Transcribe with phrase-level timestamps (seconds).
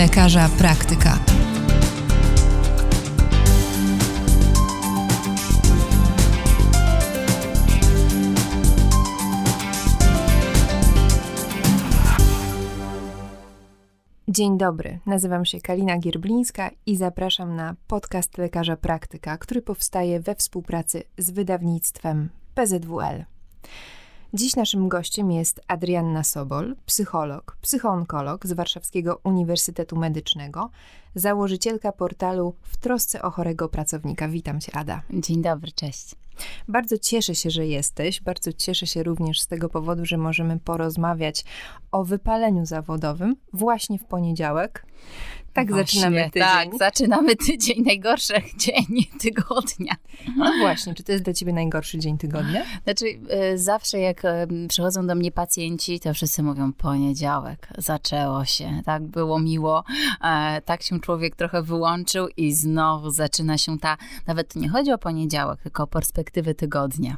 [0.00, 1.18] Lekarza praktyka.
[14.28, 20.34] Dzień dobry, nazywam się Kalina Gierblińska i zapraszam na podcast lekarza praktyka, który powstaje we
[20.34, 23.24] współpracy z wydawnictwem PZWL.
[24.34, 30.70] Dziś naszym gościem jest Adrianna Sobol, psycholog, psychoonkolog z Warszawskiego Uniwersytetu Medycznego,
[31.14, 34.28] założycielka portalu W trosce o chorego pracownika.
[34.28, 35.02] Witam cię, Ada.
[35.10, 36.14] Dzień dobry, cześć.
[36.68, 38.20] Bardzo cieszę się, że jesteś.
[38.22, 41.44] Bardzo cieszę się również z tego powodu, że możemy porozmawiać
[41.92, 44.86] o wypaleniu zawodowym właśnie w poniedziałek.
[45.52, 46.42] Tak właśnie, zaczynamy tydzień.
[46.42, 49.94] Tak, zaczynamy tydzień, najgorszy dzień tygodnia.
[50.36, 52.62] No właśnie, czy to jest dla ciebie najgorszy dzień tygodnia?
[52.84, 53.04] Znaczy,
[53.54, 54.22] y, zawsze jak
[54.68, 59.84] przychodzą do mnie pacjenci, to wszyscy mówią poniedziałek, zaczęło się, tak było miło,
[60.24, 64.98] e, tak się człowiek trochę wyłączył i znowu zaczyna się ta, nawet nie chodzi o
[64.98, 67.16] poniedziałek, tylko o perspektywę tygodnia.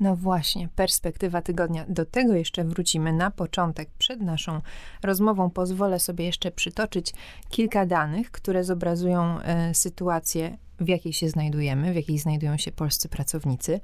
[0.00, 1.84] No właśnie, perspektywa tygodnia.
[1.88, 3.90] Do tego jeszcze wrócimy na początek.
[3.98, 4.60] Przed naszą
[5.02, 7.14] rozmową pozwolę sobie jeszcze przytoczyć
[7.50, 13.08] kilka danych, które zobrazują e, sytuację, w jakiej się znajdujemy, w jakiej znajdują się polscy
[13.08, 13.80] pracownicy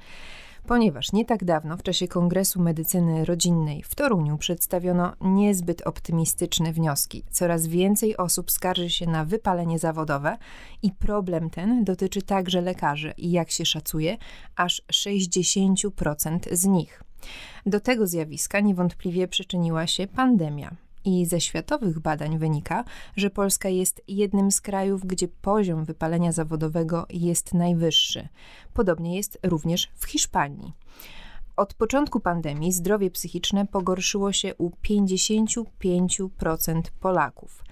[0.69, 7.25] ponieważ nie tak dawno w czasie Kongresu Medycyny Rodzinnej w Toruniu przedstawiono niezbyt optymistyczne wnioski.
[7.31, 10.37] Coraz więcej osób skarży się na wypalenie zawodowe
[10.83, 14.17] i problem ten dotyczy także lekarzy i jak się szacuje,
[14.57, 17.03] aż 60% z nich.
[17.67, 20.88] Do tego zjawiska niewątpliwie przyczyniła się pandemia.
[21.09, 22.85] I ze światowych badań wynika,
[23.17, 28.29] że Polska jest jednym z krajów, gdzie poziom wypalenia zawodowego jest najwyższy.
[28.75, 30.73] Podobnie jest również w Hiszpanii.
[31.57, 37.65] Od początku pandemii zdrowie psychiczne pogorszyło się u 55% Polaków.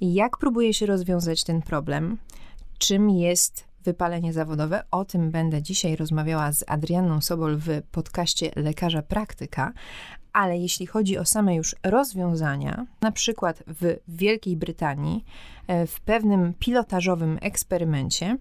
[0.00, 2.18] Jak próbuje się rozwiązać ten problem?
[2.78, 4.84] Czym jest wypalenie zawodowe?
[4.90, 9.72] O tym będę dzisiaj rozmawiała z Adrianą Sobol w podcaście Lekarza Praktyka,
[10.32, 15.24] ale jeśli chodzi o same już rozwiązania, na przykład w Wielkiej Brytanii,
[15.66, 18.38] e, w pewnym pilotażowym eksperymencie,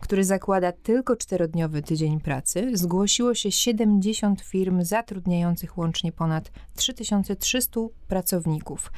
[0.00, 8.92] który zakłada tylko czterodniowy tydzień pracy, zgłosiło się 70 firm zatrudniających łącznie ponad 3300 pracowników.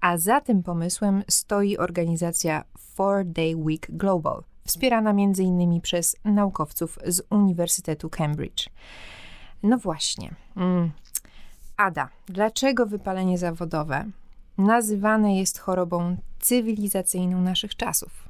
[0.00, 5.80] A za tym pomysłem stoi organizacja Four Day Week Global, wspierana m.in.
[5.80, 8.68] przez naukowców z Uniwersytetu Cambridge.
[9.62, 10.34] No właśnie.
[10.56, 10.90] Mm.
[11.80, 14.04] Ada, dlaczego wypalenie zawodowe
[14.58, 18.29] nazywane jest chorobą cywilizacyjną naszych czasów?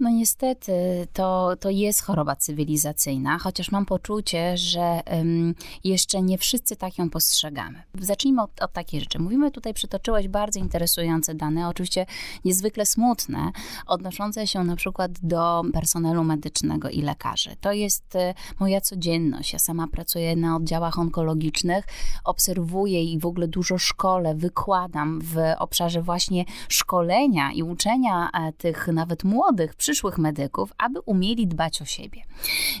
[0.00, 0.72] No niestety
[1.12, 7.10] to, to jest choroba cywilizacyjna, chociaż mam poczucie, że um, jeszcze nie wszyscy tak ją
[7.10, 7.82] postrzegamy.
[8.00, 9.18] Zacznijmy od, od takiej rzeczy.
[9.18, 12.06] Mówimy tutaj, przytoczyłaś bardzo interesujące dane, oczywiście
[12.44, 13.50] niezwykle smutne,
[13.86, 17.56] odnoszące się na przykład do personelu medycznego i lekarzy.
[17.60, 19.52] To jest e, moja codzienność.
[19.52, 21.84] Ja sama pracuję na oddziałach onkologicznych,
[22.24, 28.88] obserwuję i w ogóle dużo szkole, wykładam w obszarze właśnie szkolenia i uczenia e, tych
[28.88, 32.22] nawet młodych, przyszłych medyków, aby umieli dbać o siebie.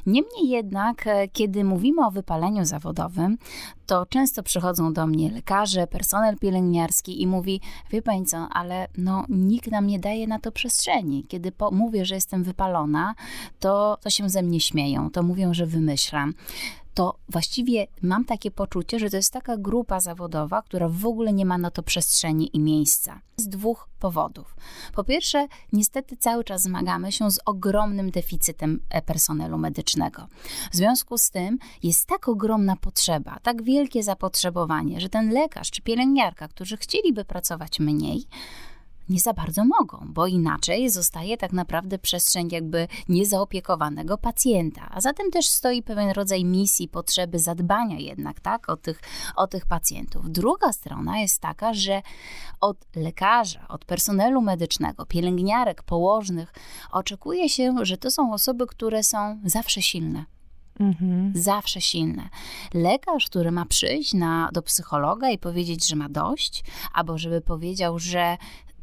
[0.06, 3.38] Niemniej jednak, e, kiedy mówimy o wypaleniu zawodowym,
[3.86, 7.60] to często przychodzą do mnie lekarze, personel pielęgniarski i mówi,
[7.90, 11.24] wie pani co, ale no, nikt nam nie daje na to przestrzeni.
[11.28, 13.14] Kiedy mówię, że jestem wypalona,
[13.60, 16.34] to, to się ze mnie śmieją, to mówią, że wymyślam
[16.94, 21.46] to właściwie mam takie poczucie, że to jest taka grupa zawodowa, która w ogóle nie
[21.46, 23.20] ma na to przestrzeni i miejsca.
[23.36, 24.56] Z dwóch powodów.
[24.94, 30.26] Po pierwsze, niestety cały czas zmagamy się z ogromnym deficytem e, personelu medycznego.
[30.72, 35.82] W związku z tym jest tak ogromna potrzeba, tak wielkie zapotrzebowanie, że ten lekarz czy
[35.82, 38.26] pielęgniarka, którzy chcieliby pracować mniej,
[39.10, 44.88] nie za bardzo mogą, bo inaczej zostaje tak naprawdę przestrzeń jakby niezaopiekowanego pacjenta.
[44.90, 49.00] A zatem też stoi pewien rodzaj misji, potrzeby zadbania jednak tak, o, tych,
[49.36, 50.30] o tych pacjentów.
[50.30, 52.02] Druga strona jest taka, że
[52.60, 56.52] od lekarza, od personelu medycznego, pielęgniarek, położnych
[56.90, 60.24] oczekuje się, że to są osoby, które są zawsze silne.
[60.80, 61.32] Mhm.
[61.34, 62.28] Zawsze silne.
[62.74, 67.98] Lekarz, który ma przyjść na, do psychologa i powiedzieć, że ma dość, albo żeby powiedział,
[67.98, 68.36] że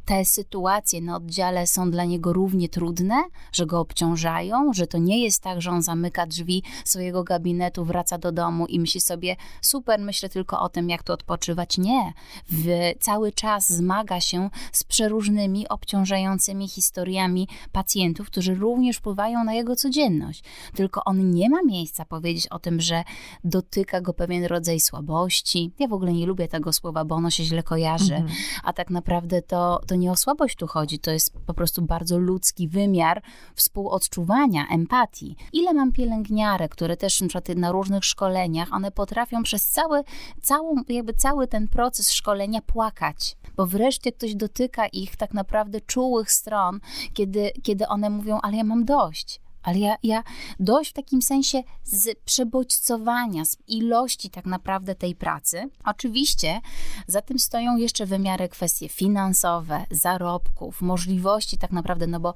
[0.08, 5.24] te sytuacje na oddziale są dla niego równie trudne, że go obciążają, że to nie
[5.24, 10.00] jest tak, że on zamyka drzwi swojego gabinetu, wraca do domu i myśli sobie, super,
[10.00, 11.78] myślę tylko o tym, jak tu odpoczywać.
[11.78, 12.12] Nie.
[12.50, 12.66] W,
[13.00, 20.42] cały czas zmaga się z przeróżnymi, obciążającymi historiami pacjentów, którzy również wpływają na jego codzienność.
[20.74, 23.04] Tylko on nie ma miejsca powiedzieć o tym, że
[23.44, 25.72] dotyka go pewien rodzaj słabości.
[25.78, 28.38] Ja w ogóle nie lubię tego słowa, bo ono się źle kojarzy, mhm.
[28.64, 32.18] a tak naprawdę to, to nie o słabość tu chodzi, to jest po prostu bardzo
[32.18, 33.22] ludzki wymiar
[33.54, 35.36] współodczuwania, empatii.
[35.52, 40.04] Ile mam pielęgniarek, które też na, przykład na różnych szkoleniach, one potrafią przez cały,
[40.42, 46.32] całą, jakby cały ten proces szkolenia płakać, bo wreszcie ktoś dotyka ich tak naprawdę czułych
[46.32, 46.80] stron,
[47.14, 50.22] kiedy, kiedy one mówią, ale ja mam dość ale ja, ja
[50.60, 55.70] dość w takim sensie z przebodźcowania, z ilości tak naprawdę tej pracy.
[55.84, 56.60] Oczywiście
[57.06, 62.34] za tym stoją jeszcze wymiary kwestie finansowe, zarobków, możliwości tak naprawdę, no bo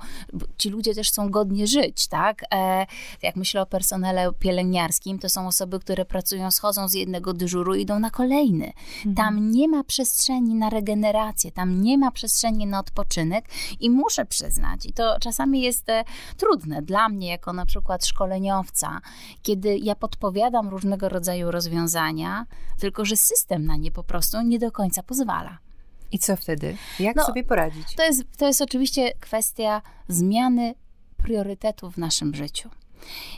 [0.58, 2.42] ci ludzie też chcą godnie żyć, tak?
[2.54, 2.86] E,
[3.22, 7.82] jak myślę o personele pielęgniarskim, to są osoby, które pracują, schodzą z jednego dyżuru i
[7.82, 8.72] idą na kolejny.
[8.96, 9.14] Mhm.
[9.14, 13.44] Tam nie ma przestrzeni na regenerację, tam nie ma przestrzeni na odpoczynek
[13.80, 16.04] i muszę przyznać, i to czasami jest e,
[16.36, 19.00] trudne dla mnie, mnie jako na przykład szkoleniowca,
[19.42, 22.46] kiedy ja podpowiadam różnego rodzaju rozwiązania,
[22.78, 25.58] tylko że system na nie po prostu nie do końca pozwala.
[26.12, 26.76] I co wtedy?
[27.00, 27.94] Jak no, sobie poradzić?
[27.94, 30.74] To jest, to jest oczywiście kwestia zmiany
[31.16, 32.70] priorytetów w naszym życiu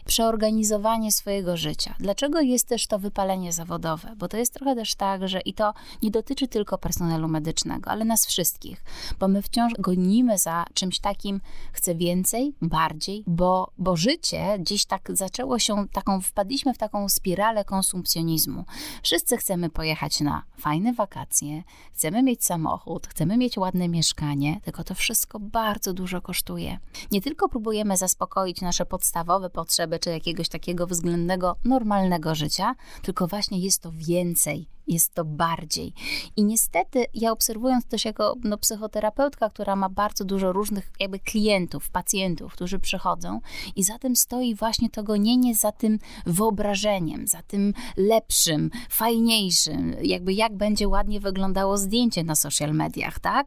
[0.06, 1.94] przeorganizowanie swojego życia.
[1.98, 4.14] Dlaczego jest też to wypalenie zawodowe?
[4.16, 8.04] Bo to jest trochę też tak, że i to nie dotyczy tylko personelu medycznego, ale
[8.04, 8.84] nas wszystkich,
[9.18, 11.40] bo my wciąż gonimy za czymś takim,
[11.72, 17.64] chcę więcej, bardziej, bo, bo życie dziś tak zaczęło się, taką, wpadliśmy w taką spiralę
[17.64, 18.64] konsumpcjonizmu.
[19.02, 21.62] Wszyscy chcemy pojechać na fajne wakacje,
[21.92, 26.78] chcemy mieć samochód, chcemy mieć ładne mieszkanie, tylko to wszystko bardzo dużo kosztuje.
[27.10, 33.58] Nie tylko próbujemy zaspokoić nasze podstawowe potrzeby, czy jakiegoś takiego względnego, normalnego życia, tylko właśnie
[33.58, 35.92] jest to więcej jest to bardziej.
[36.36, 41.90] I niestety ja obserwując też jako no, psychoterapeutka, która ma bardzo dużo różnych jakby klientów,
[41.90, 43.40] pacjentów, którzy przychodzą
[43.76, 50.32] i za tym stoi właśnie to gonienie za tym wyobrażeniem, za tym lepszym, fajniejszym, jakby
[50.32, 53.46] jak będzie ładnie wyglądało zdjęcie na social mediach, tak?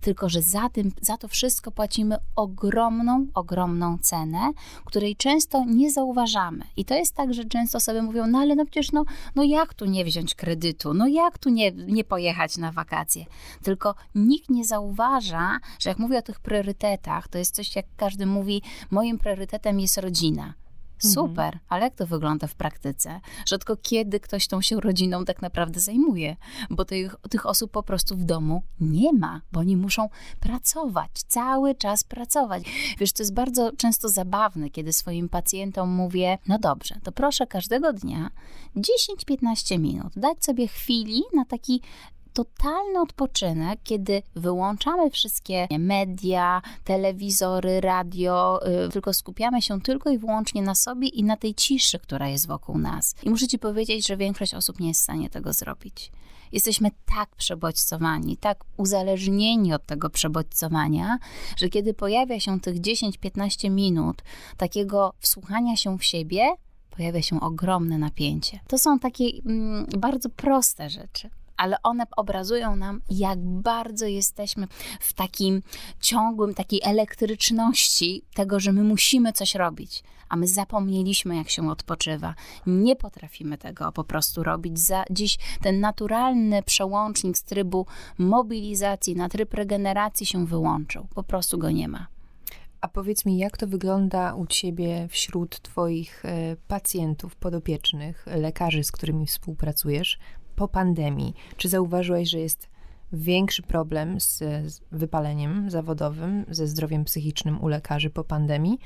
[0.00, 4.50] Tylko, że za tym, za to wszystko płacimy ogromną, ogromną cenę,
[4.84, 6.64] której często nie zauważamy.
[6.76, 9.04] I to jest tak, że często sobie mówią, no ale no przecież no,
[9.34, 13.24] no jak tu nie wziąć kredytu, no jak tu nie, nie pojechać na wakacje?
[13.62, 18.26] Tylko nikt nie zauważa, że jak mówię o tych priorytetach, to jest coś, jak każdy
[18.26, 20.54] mówi, moim priorytetem jest rodzina.
[20.94, 21.12] Mhm.
[21.12, 23.20] Super, ale jak to wygląda w praktyce?
[23.46, 26.36] Rzadko kiedy ktoś tą się rodziną tak naprawdę zajmuje,
[26.70, 30.08] bo tych, tych osób po prostu w domu nie ma, bo oni muszą
[30.40, 32.62] pracować, cały czas pracować.
[32.98, 37.92] Wiesz, to jest bardzo często zabawne, kiedy swoim pacjentom mówię: No dobrze, to proszę każdego
[37.92, 38.30] dnia
[38.76, 41.80] 10-15 minut dać sobie chwili na taki
[42.34, 50.62] totalny odpoczynek, kiedy wyłączamy wszystkie media, telewizory, radio, yy, tylko skupiamy się tylko i wyłącznie
[50.62, 53.14] na sobie i na tej ciszy, która jest wokół nas.
[53.22, 56.12] I muszę Ci powiedzieć, że większość osób nie jest w stanie tego zrobić.
[56.52, 61.18] Jesteśmy tak przebodźcowani, tak uzależnieni od tego przebodźcowania,
[61.56, 64.22] że kiedy pojawia się tych 10-15 minut
[64.56, 66.54] takiego wsłuchania się w siebie,
[66.90, 68.60] pojawia się ogromne napięcie.
[68.68, 74.66] To są takie mm, bardzo proste rzeczy ale one obrazują nam, jak bardzo jesteśmy
[75.00, 75.62] w takim
[76.00, 82.34] ciągłym, takiej elektryczności tego, że my musimy coś robić, a my zapomnieliśmy, jak się odpoczywa.
[82.66, 84.78] Nie potrafimy tego po prostu robić.
[84.78, 87.86] Za dziś ten naturalny przełącznik z trybu
[88.18, 91.06] mobilizacji na tryb regeneracji się wyłączył.
[91.14, 92.06] Po prostu go nie ma.
[92.80, 98.92] A powiedz mi, jak to wygląda u ciebie wśród twoich e, pacjentów, podopiecznych, lekarzy, z
[98.92, 100.18] którymi współpracujesz?
[100.56, 102.68] Po pandemii, czy zauważyłeś, że jest
[103.12, 108.78] większy problem z, z wypaleniem zawodowym, ze zdrowiem psychicznym u lekarzy po pandemii?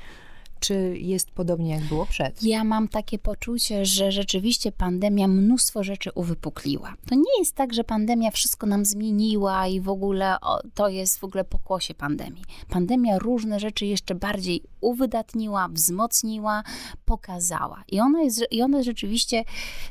[0.59, 2.43] Czy jest podobnie jak było przed?
[2.43, 6.93] Ja mam takie poczucie, że rzeczywiście pandemia mnóstwo rzeczy uwypukliła.
[7.09, 11.19] To nie jest tak, że pandemia wszystko nam zmieniła i w ogóle o, to jest
[11.19, 12.43] w ogóle pokłosie pandemii.
[12.69, 16.63] Pandemia różne rzeczy jeszcze bardziej uwydatniła, wzmocniła,
[17.05, 17.83] pokazała.
[17.87, 19.43] I ona jest, i ona rzeczywiście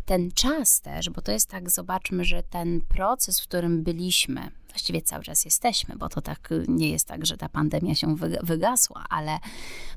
[0.05, 5.03] ten czas też, bo to jest tak, zobaczmy, że ten proces, w którym byliśmy, właściwie
[5.03, 9.39] cały czas jesteśmy, bo to tak nie jest tak, że ta pandemia się wygasła, ale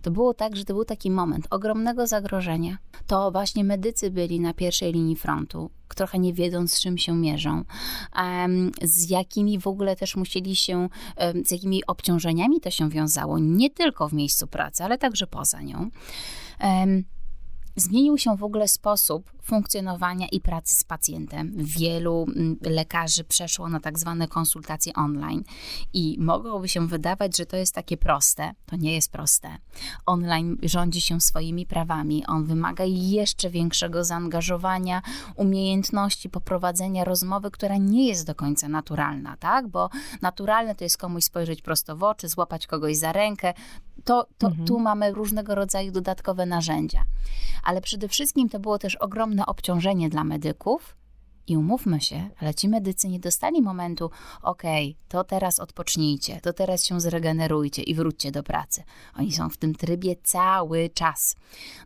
[0.02, 2.78] to było tak, że to był taki moment ogromnego zagrożenia.
[3.08, 7.64] To właśnie medycy byli na pierwszej linii frontu, trochę nie wiedząc, z czym się mierzą,
[8.82, 10.90] z jakimi w ogóle też musieli się,
[11.46, 15.90] z jakimi obciążeniami to się wiązało, nie tylko w miejscu pracy, ale także poza nią
[17.76, 21.54] zmienił się w ogóle sposób funkcjonowania i pracy z pacjentem.
[21.56, 25.44] Wielu mm, lekarzy przeszło na tak zwane konsultacje online
[25.94, 28.52] i mogłoby się wydawać, że to jest takie proste.
[28.66, 29.58] To nie jest proste.
[30.06, 32.26] Online rządzi się swoimi prawami.
[32.28, 35.02] On wymaga jeszcze większego zaangażowania,
[35.36, 39.68] umiejętności poprowadzenia rozmowy, która nie jest do końca naturalna, tak?
[39.68, 39.90] Bo
[40.22, 43.54] naturalne to jest komuś spojrzeć prosto w oczy, złapać kogoś za rękę.
[44.04, 44.68] To, to mhm.
[44.68, 47.04] tu mamy różnego rodzaju dodatkowe narzędzia.
[47.64, 50.96] Ale przede wszystkim to było też ogromne obciążenie dla medyków,
[51.52, 54.10] i umówmy się, ale ci medycy nie dostali momentu,
[54.42, 58.84] okej, okay, to teraz odpocznijcie, to teraz się zregenerujcie i wróćcie do pracy.
[59.20, 61.36] Oni są w tym trybie cały czas.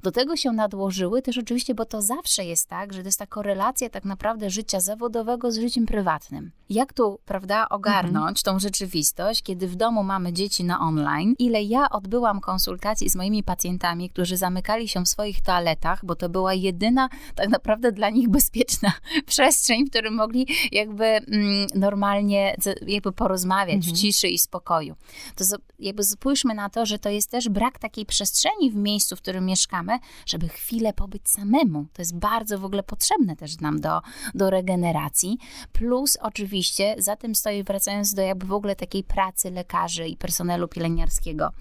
[0.03, 3.27] Do tego się nadłożyły też oczywiście, bo to zawsze jest tak, że to jest ta
[3.27, 6.51] korelacja tak naprawdę życia zawodowego z życiem prywatnym.
[6.69, 8.43] Jak tu, prawda, ogarnąć mhm.
[8.43, 11.36] tą rzeczywistość, kiedy w domu mamy dzieci na online?
[11.39, 16.29] Ile ja odbyłam konsultacji z moimi pacjentami, którzy zamykali się w swoich toaletach, bo to
[16.29, 18.93] była jedyna tak naprawdę dla nich bezpieczna
[19.25, 22.56] przestrzeń przestrzeń, w którym mogli jakby mm, normalnie
[22.88, 23.96] jakby porozmawiać mhm.
[23.96, 24.96] w ciszy i spokoju.
[25.36, 25.46] To
[25.80, 29.46] jakby spójrzmy na to, że to jest też brak takiej przestrzeni w miejscu, w którym
[29.46, 31.86] mieszkamy, żeby chwilę pobyć samemu.
[31.94, 34.02] To jest bardzo w ogóle potrzebne też nam do,
[34.34, 35.38] do regeneracji.
[35.72, 40.68] Plus oczywiście za tym stoi, wracając do jakby w ogóle takiej pracy lekarzy i personelu
[40.68, 41.52] pielęgniarskiego,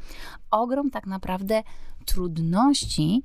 [0.51, 1.63] ogrom tak naprawdę
[2.05, 3.23] trudności,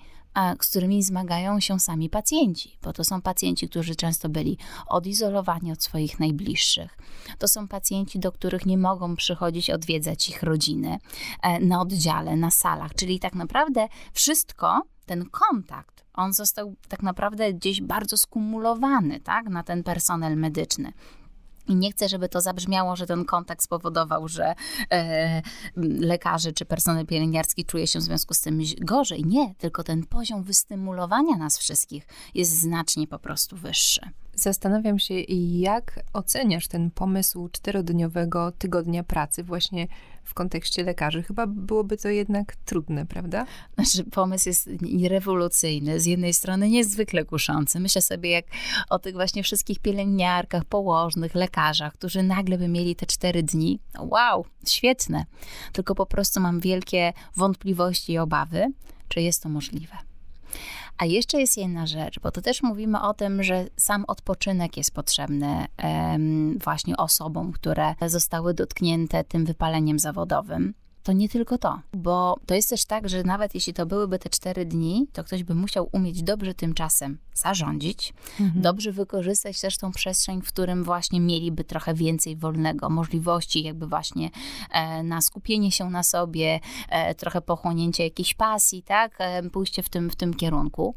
[0.62, 4.58] z którymi zmagają się sami pacjenci, bo to są pacjenci, którzy często byli
[4.88, 6.98] odizolowani od swoich najbliższych.
[7.38, 10.98] To są pacjenci, do których nie mogą przychodzić odwiedzać ich rodziny
[11.42, 17.54] e, na oddziale, na salach, czyli tak naprawdę wszystko, ten kontakt, on został tak naprawdę
[17.54, 20.94] gdzieś bardzo skumulowany tak, na ten personel medyczny.
[21.68, 24.56] I nie chcę, żeby to zabrzmiało, że ten kontakt spowodował, że
[24.92, 25.42] e,
[26.00, 29.26] lekarze czy personel pielęgniarski czuje się w związku z tym gorzej.
[29.26, 34.02] Nie, tylko ten poziom wystymulowania nas wszystkich jest znacznie po prostu wyższy.
[34.36, 35.14] Zastanawiam się,
[35.60, 39.88] jak oceniasz ten pomysł czterodniowego tygodnia pracy właśnie
[40.30, 41.24] w kontekście lekarzy.
[41.24, 43.46] Chyba byłoby to jednak trudne, prawda?
[43.76, 44.70] Znaczy, pomysł jest
[45.04, 46.00] rewolucyjny.
[46.00, 47.80] Z jednej strony niezwykle kuszący.
[47.80, 48.46] Myślę sobie jak
[48.90, 53.80] o tych właśnie wszystkich pielęgniarkach, położnych, lekarzach, którzy nagle by mieli te cztery dni.
[54.00, 55.26] Wow, świetne.
[55.74, 58.66] Tylko po prostu mam wielkie wątpliwości i obawy,
[59.08, 59.98] czy jest to możliwe.
[61.00, 64.94] A jeszcze jest jedna rzecz, bo to też mówimy o tym, że sam odpoczynek jest
[64.94, 65.66] potrzebny
[66.64, 70.74] właśnie osobom, które zostały dotknięte tym wypaleniem zawodowym
[71.10, 74.30] to nie tylko to, bo to jest też tak, że nawet jeśli to byłyby te
[74.30, 78.62] cztery dni, to ktoś by musiał umieć dobrze tym czasem zarządzić, mhm.
[78.62, 84.30] dobrze wykorzystać też tą przestrzeń, w którym właśnie mieliby trochę więcej wolnego, możliwości jakby właśnie
[84.72, 89.90] e, na skupienie się na sobie, e, trochę pochłonięcie jakiejś pasji, tak, e, pójście w
[89.90, 90.96] tym, w tym kierunku,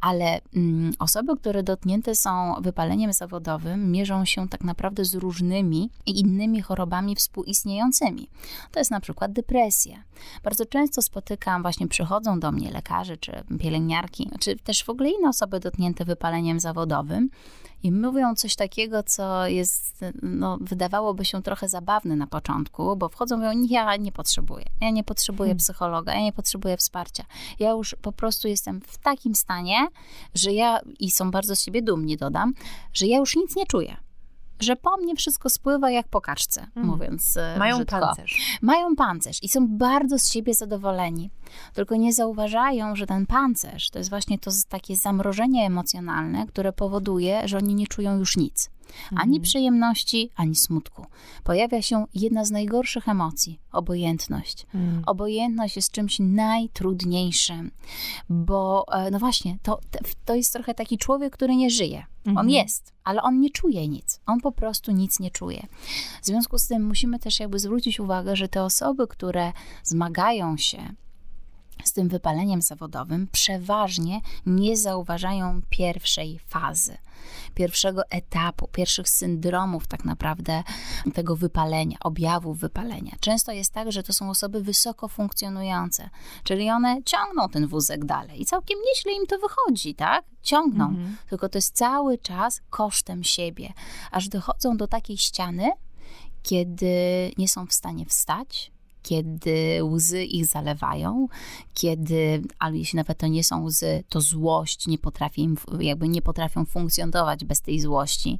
[0.00, 6.20] ale mm, osoby, które dotknięte są wypaleniem zawodowym, mierzą się tak naprawdę z różnymi i
[6.20, 8.28] innymi chorobami współistniejącymi.
[8.72, 9.53] To jest na przykład depresja.
[10.42, 15.28] Bardzo często spotykam, właśnie przychodzą do mnie lekarze czy pielęgniarki, czy też w ogóle inne
[15.28, 17.30] osoby dotknięte wypaleniem zawodowym
[17.82, 23.36] i mówią coś takiego, co jest, no, wydawałoby się trochę zabawne na początku, bo wchodzą
[23.36, 25.58] i mówią, ja nie potrzebuję, ja nie potrzebuję hmm.
[25.58, 27.24] psychologa, ja nie potrzebuję wsparcia.
[27.58, 29.88] Ja już po prostu jestem w takim stanie,
[30.34, 32.54] że ja, i są bardzo z siebie dumni, dodam,
[32.92, 34.03] że ja już nic nie czuję
[34.60, 36.88] że po mnie wszystko spływa jak po kaczce, mm.
[36.88, 38.00] mówiąc e, Mają brzydko.
[38.00, 38.58] pancerz.
[38.62, 41.30] Mają pancerz i są bardzo z siebie zadowoleni.
[41.74, 47.48] Tylko nie zauważają, że ten pancerz to jest właśnie to takie zamrożenie emocjonalne, które powoduje,
[47.48, 48.70] że oni nie czują już nic.
[49.10, 49.42] Ani mhm.
[49.42, 51.06] przyjemności, ani smutku.
[51.44, 54.66] Pojawia się jedna z najgorszych emocji obojętność.
[54.74, 55.02] Mm.
[55.06, 57.70] Obojętność jest czymś najtrudniejszym,
[58.28, 59.80] bo e, no właśnie, to,
[60.24, 62.04] to jest trochę taki człowiek, który nie żyje.
[62.26, 62.50] On mhm.
[62.50, 64.20] jest, ale on nie czuje nic.
[64.26, 65.66] On po prostu nic nie czuje.
[66.22, 70.94] W związku z tym musimy też jakby zwrócić uwagę, że te osoby, które zmagają się
[71.84, 76.96] z tym wypaleniem zawodowym, przeważnie nie zauważają pierwszej fazy
[77.54, 80.62] pierwszego etapu, pierwszych syndromów tak naprawdę
[81.14, 83.12] tego wypalenia, objawów wypalenia.
[83.20, 86.10] Często jest tak, że to są osoby wysoko funkcjonujące,
[86.44, 90.24] czyli one ciągną ten wózek dalej i całkiem nieźle im to wychodzi, tak?
[90.42, 91.16] Ciągną, mhm.
[91.28, 93.72] tylko to jest cały czas kosztem siebie,
[94.10, 95.70] aż dochodzą do takiej ściany,
[96.42, 96.86] kiedy
[97.38, 98.72] nie są w stanie wstać,
[99.04, 101.28] kiedy łzy ich zalewają,
[101.74, 105.48] kiedy, ale jeśli nawet to nie są łzy, to złość nie potrafi,
[105.80, 108.38] jakby nie potrafią funkcjonować bez tej złości.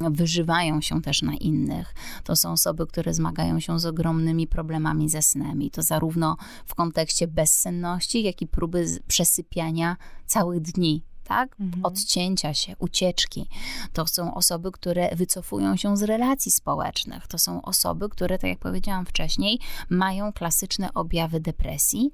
[0.00, 1.94] Wyżywają się też na innych.
[2.24, 6.74] To są osoby, które zmagają się z ogromnymi problemami ze snem i to zarówno w
[6.74, 9.96] kontekście bezsenności, jak i próby przesypiania
[10.26, 11.56] całych dni tak?
[11.60, 11.84] Mhm.
[11.84, 13.48] Odcięcia się, ucieczki.
[13.92, 17.26] To są osoby, które wycofują się z relacji społecznych.
[17.26, 19.58] To są osoby, które, tak jak powiedziałam wcześniej,
[19.90, 22.10] mają klasyczne objawy depresji,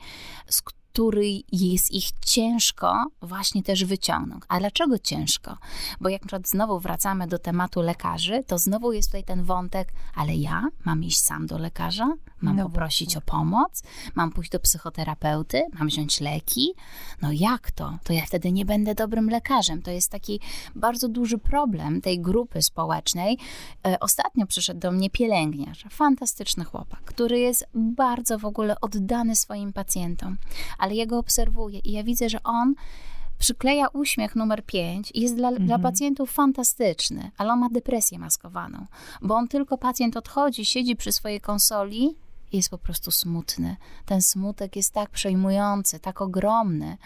[0.49, 4.43] z który jest ich ciężko właśnie też wyciągnąć.
[4.49, 5.57] A dlaczego ciężko?
[6.01, 9.93] Bo jak na przykład znowu wracamy do tematu lekarzy, to znowu jest tutaj ten wątek,
[10.15, 12.15] ale ja mam iść sam do lekarza?
[12.41, 13.83] Mam no poprosić o pomoc?
[14.15, 15.63] Mam pójść do psychoterapeuty?
[15.79, 16.75] Mam wziąć leki?
[17.23, 17.99] No jak to?
[18.05, 19.83] To ja wtedy nie będę dobrym lekarzem.
[19.83, 20.41] To jest taki
[20.75, 23.39] bardzo duży problem tej grupy społecznej.
[23.87, 29.73] E, ostatnio przyszedł do mnie pielęgniarz, fantastyczny chłopak, który jest bardzo w ogóle oddany swoim
[29.73, 30.37] pacjentom
[30.83, 32.75] ale ja go obserwuję i ja widzę, że on
[33.39, 35.67] przykleja uśmiech numer 5 i jest dla, mhm.
[35.67, 38.87] dla pacjentów fantastyczny, ale on ma depresję maskowaną,
[39.23, 42.17] bo on tylko pacjent odchodzi, siedzi przy swojej konsoli
[42.53, 43.77] i jest po prostu smutny.
[44.07, 46.97] Ten smutek jest tak przejmujący, tak ogromny.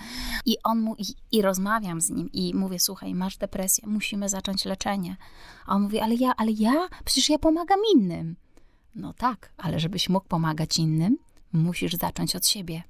[0.46, 4.64] I on mu, i, i rozmawiam z nim i mówię, słuchaj, masz depresję, musimy zacząć
[4.64, 5.16] leczenie.
[5.66, 8.36] A on mówi, ale ja, ale ja, przecież ja pomagam innym.
[8.94, 11.18] No tak, ale żebyś mógł pomagać innym,
[11.52, 12.82] musisz zacząć od siebie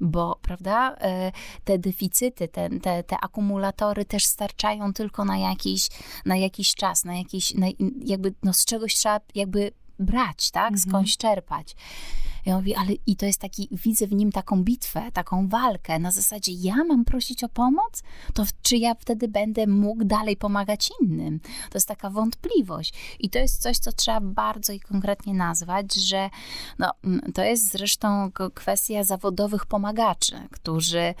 [0.00, 1.32] bo prawda, e,
[1.64, 5.88] te deficyty, te, te, te akumulatory też starczają tylko na jakiś,
[6.26, 7.66] na jakiś czas, na jakiś, na,
[8.04, 10.78] jakby no z czegoś trzeba jakby brać, tak, mhm.
[10.78, 11.76] skądś czerpać.
[12.46, 16.10] Ja mówię, ale i to jest taki, widzę w nim taką bitwę, taką walkę na
[16.10, 18.02] zasadzie, ja mam prosić o pomoc?
[18.34, 21.40] To czy ja wtedy będę mógł dalej pomagać innym?
[21.40, 23.16] To jest taka wątpliwość.
[23.20, 26.30] I to jest coś, co trzeba bardzo i konkretnie nazwać, że
[26.78, 26.92] no,
[27.34, 31.14] to jest zresztą kwestia zawodowych pomagaczy, którzy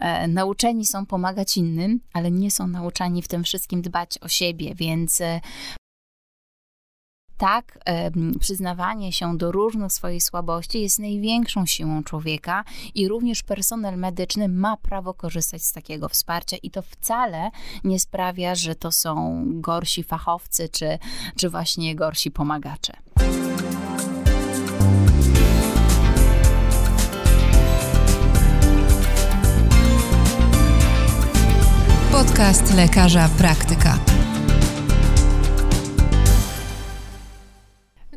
[0.00, 4.74] e, nauczeni są pomagać innym, ale nie są nauczani w tym wszystkim dbać o siebie,
[4.74, 5.40] więc e,
[7.36, 7.78] tak,
[8.40, 12.64] przyznawanie się do różnych swoich słabości jest największą siłą człowieka
[12.94, 17.50] i również personel medyczny ma prawo korzystać z takiego wsparcia i to wcale
[17.84, 20.98] nie sprawia, że to są gorsi fachowcy czy,
[21.36, 22.92] czy właśnie gorsi pomagacze.
[32.12, 33.98] Podcast lekarza praktyka.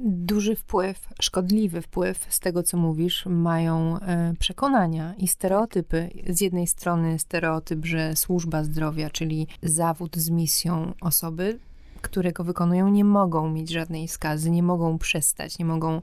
[0.01, 6.09] Duży wpływ, szkodliwy wpływ z tego, co mówisz, mają e, przekonania i stereotypy.
[6.29, 11.59] Z jednej strony stereotyp, że służba zdrowia, czyli zawód z misją osoby,
[12.01, 16.01] które go wykonują, nie mogą mieć żadnej skazy, nie mogą przestać, nie mogą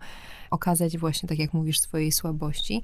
[0.50, 2.82] okazać właśnie, tak jak mówisz, swojej słabości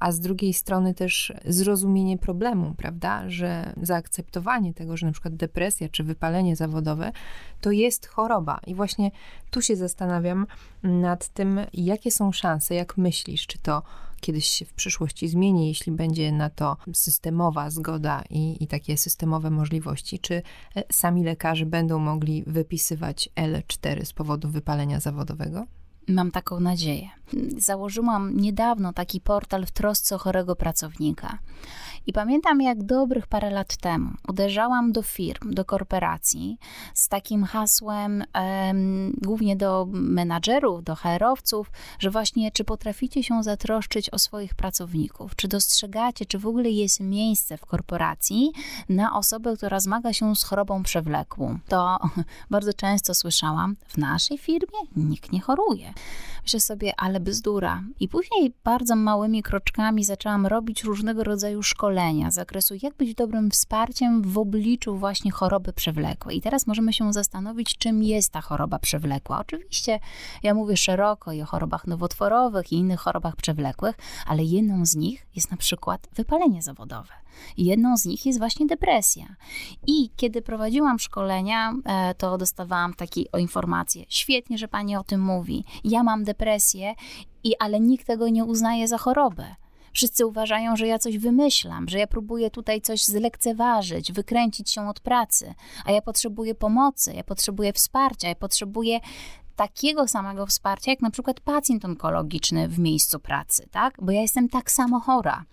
[0.00, 5.88] a z drugiej strony też zrozumienie problemu, prawda, że zaakceptowanie tego, że na przykład depresja
[5.88, 7.12] czy wypalenie zawodowe
[7.60, 8.60] to jest choroba.
[8.66, 9.10] I właśnie
[9.50, 10.46] tu się zastanawiam
[10.82, 13.82] nad tym, jakie są szanse, jak myślisz, czy to
[14.20, 19.50] kiedyś się w przyszłości zmieni, jeśli będzie na to systemowa zgoda i, i takie systemowe
[19.50, 20.34] możliwości, czy
[20.76, 25.66] e, sami lekarze będą mogli wypisywać L4 z powodu wypalenia zawodowego?
[26.08, 27.10] Mam taką nadzieję.
[27.56, 31.38] Założyłam niedawno taki portal w trosce o chorego pracownika.
[32.06, 36.58] I pamiętam, jak dobrych parę lat temu uderzałam do firm, do korporacji
[36.94, 38.24] z takim hasłem,
[39.22, 45.48] głównie do menadżerów, do HR-owców, że właśnie czy potraficie się zatroszczyć o swoich pracowników, czy
[45.48, 48.52] dostrzegacie, czy w ogóle jest miejsce w korporacji
[48.88, 51.58] na osobę, która zmaga się z chorobą przewlekłą.
[51.68, 51.98] To
[52.50, 55.94] bardzo często słyszałam, w naszej firmie nikt nie choruje.
[56.42, 57.82] Myślę sobie, ale bzdura.
[58.00, 63.50] I później bardzo małymi kroczkami zaczęłam robić różnego rodzaju szkolenia z zakresu, jak być dobrym
[63.50, 66.36] wsparciem w obliczu właśnie choroby przewlekłej.
[66.36, 69.38] I teraz możemy się zastanowić, czym jest ta choroba przewlekła.
[69.38, 70.00] Oczywiście
[70.42, 75.26] ja mówię szeroko i o chorobach nowotworowych i innych chorobach przewlekłych, ale jedną z nich
[75.36, 77.12] jest na przykład wypalenie zawodowe.
[77.56, 79.36] Jedną z nich jest właśnie depresja.
[79.86, 84.04] I kiedy prowadziłam szkolenia, e, to dostawałam takie informacje.
[84.08, 85.64] Świetnie, że pani o tym mówi.
[85.84, 86.94] Ja mam depresję,
[87.44, 89.54] i, ale nikt tego nie uznaje za chorobę.
[89.92, 95.00] Wszyscy uważają, że ja coś wymyślam, że ja próbuję tutaj coś zlekceważyć, wykręcić się od
[95.00, 99.00] pracy, a ja potrzebuję pomocy, ja potrzebuję wsparcia, ja potrzebuję
[99.56, 103.94] takiego samego wsparcia, jak na przykład pacjent onkologiczny w miejscu pracy, tak?
[104.02, 105.44] Bo ja jestem tak samo chora.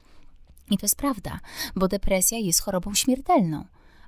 [0.72, 1.40] I to jest prawda,
[1.76, 3.66] bo depresja jest chorobą śmiertelną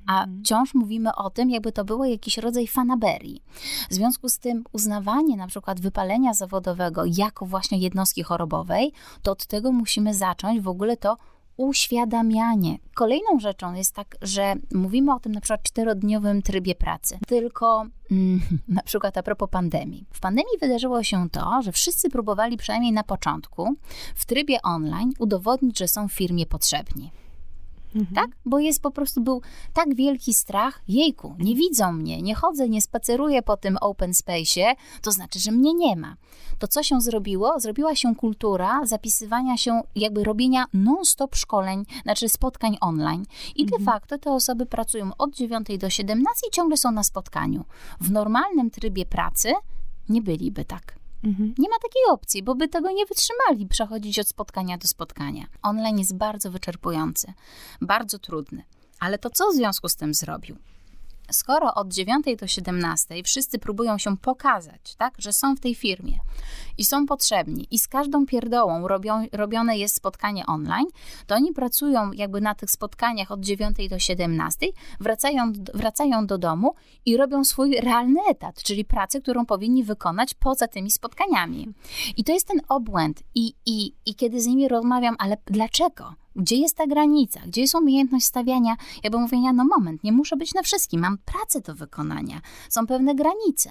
[0.08, 0.44] a mhm.
[0.44, 3.42] wciąż mówimy o tym, jakby to było jakiś rodzaj fanaberii.
[3.90, 8.92] W związku z tym uznawanie na przykład wypalenia zawodowego jako właśnie jednostki chorobowej,
[9.22, 11.18] to od tego musimy zacząć w ogóle to
[11.58, 12.78] uświadamianie.
[12.94, 17.20] Kolejną rzeczą jest tak, że mówimy o tym na przykład czterodniowym trybie pracy.
[17.28, 20.06] Tylko mm, na przykład a propos pandemii.
[20.14, 23.76] W pandemii wydarzyło się to, że wszyscy próbowali przynajmniej na początku
[24.16, 27.12] w trybie online udowodnić, że są firmie potrzebni.
[27.96, 28.16] Mhm.
[28.16, 28.38] Tak?
[28.46, 29.42] Bo jest po prostu był
[29.74, 34.76] tak wielki strach, jejku, nie widzą mnie, nie chodzę, nie spaceruję po tym open space'ie,
[35.02, 36.16] to znaczy, że mnie nie ma.
[36.60, 37.60] To co się zrobiło?
[37.60, 43.26] Zrobiła się kultura zapisywania się, jakby robienia non-stop szkoleń, znaczy spotkań online.
[43.56, 43.80] I mhm.
[43.80, 47.66] de facto te osoby pracują od 9 do 17 i ciągle są na spotkaniu.
[48.02, 49.54] W normalnym trybie pracy
[50.10, 50.97] nie byliby tak.
[51.24, 51.54] Mhm.
[51.58, 55.48] Nie ma takiej opcji, bo by tego nie wytrzymali, przechodzić od spotkania do spotkania.
[55.62, 57.34] Online jest bardzo wyczerpujący,
[57.82, 58.64] bardzo trudny.
[59.00, 60.58] Ale to co w związku z tym zrobił?
[61.32, 66.20] skoro od 9 do 17 wszyscy próbują się pokazać, tak, że są w tej firmie
[66.78, 70.88] i są potrzebni i z każdą pierdołą robią, robione jest spotkanie online,
[71.28, 74.68] to oni pracują jakby na tych spotkaniach od 9 do 17,
[75.00, 80.68] wracają, wracają do domu i robią swój realny etat, czyli pracę, którą powinni wykonać poza
[80.68, 81.74] tymi spotkaniami.
[82.18, 86.14] I to jest ten obłęd i, i, i kiedy z nimi rozmawiam, ale dlaczego?
[86.36, 87.40] Gdzie jest ta granica?
[87.48, 91.62] Gdzie jest umiejętność stawiania, jakby mówienia, no moment, nie muszę być na wszystkim, mam pracę
[91.62, 93.70] do wykonania, są pewne granice.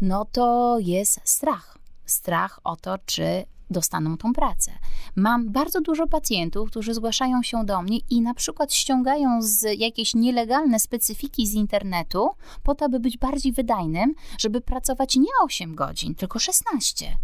[0.00, 1.78] No to jest strach.
[2.10, 4.72] Strach o to, czy dostaną tą pracę.
[5.16, 10.14] Mam bardzo dużo pacjentów, którzy zgłaszają się do mnie i na przykład ściągają z jakieś
[10.14, 12.30] nielegalne specyfiki z internetu,
[12.62, 17.18] po to, aby być bardziej wydajnym, żeby pracować nie 8 godzin, tylko 16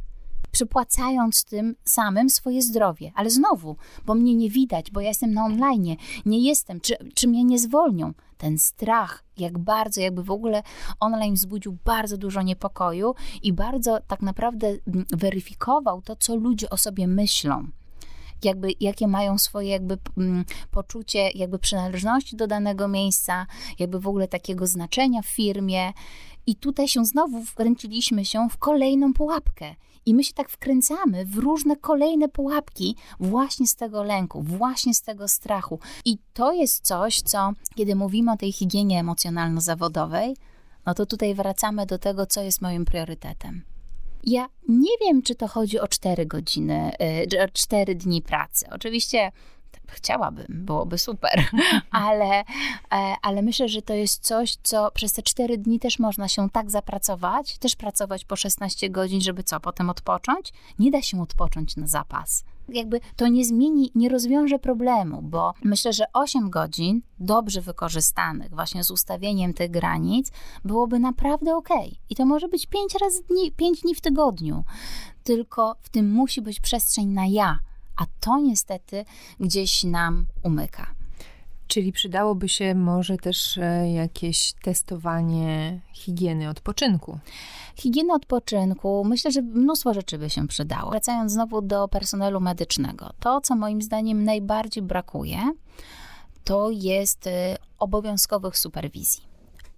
[0.55, 3.13] przypłacając tym samym swoje zdrowie.
[3.15, 7.29] Ale znowu, bo mnie nie widać, bo ja jestem na online, nie jestem, czy, czy
[7.29, 8.13] mnie nie zwolnią.
[8.39, 10.63] Ten strach, jak bardzo, jakby w ogóle
[11.01, 16.77] online wzbudził bardzo dużo niepokoju i bardzo tak naprawdę mm, weryfikował to, co ludzie o
[16.77, 17.67] sobie myślą
[18.45, 23.47] jakby, jakie mają swoje jakby mm, poczucie jakby przynależności do danego miejsca,
[23.79, 25.93] jakby w ogóle takiego znaczenia w firmie.
[26.47, 29.75] I tutaj się znowu wkręciliśmy się w kolejną pułapkę.
[30.07, 35.03] I my się tak wkręcamy w różne kolejne pułapki właśnie z tego lęku, właśnie z
[35.03, 35.79] tego strachu.
[36.05, 40.37] I to jest coś, co kiedy mówimy o tej higienie emocjonalno-zawodowej,
[40.87, 43.63] no to tutaj wracamy do tego, co jest moim priorytetem.
[44.25, 46.93] Ja nie wiem, czy to chodzi o 4 godziny,
[47.31, 48.67] czy o 4 dni pracy.
[48.71, 49.33] Oczywiście
[49.87, 51.45] chciałabym, byłoby super,
[51.91, 52.45] ale, e,
[53.23, 56.71] ale myślę, że to jest coś, co przez te 4 dni też można się tak
[56.71, 60.53] zapracować, też pracować po 16 godzin, żeby co, potem odpocząć?
[60.79, 62.45] Nie da się odpocząć na zapas.
[62.69, 68.85] Jakby to nie zmieni, nie rozwiąże problemu, bo myślę, że 8 godzin dobrze wykorzystanych, właśnie
[68.85, 70.31] z ustawieniem tych granic,
[70.65, 71.69] byłoby naprawdę ok.
[72.11, 74.65] I to może być 5 razy dni, 5 dni w tygodniu.
[75.25, 77.59] Tylko w tym musi być przestrzeń na ja
[77.97, 79.05] a to niestety
[79.41, 80.87] gdzieś nam umyka.
[81.67, 87.19] Czyli przydałoby się może też e, jakieś testowanie higieny odpoczynku.
[87.77, 90.91] Higieny odpoczynku, myślę, że mnóstwo rzeczy by się przydało.
[90.91, 95.39] Wracając znowu do personelu medycznego, to co moim zdaniem najbardziej brakuje,
[96.45, 99.34] to jest e, obowiązkowych superwizji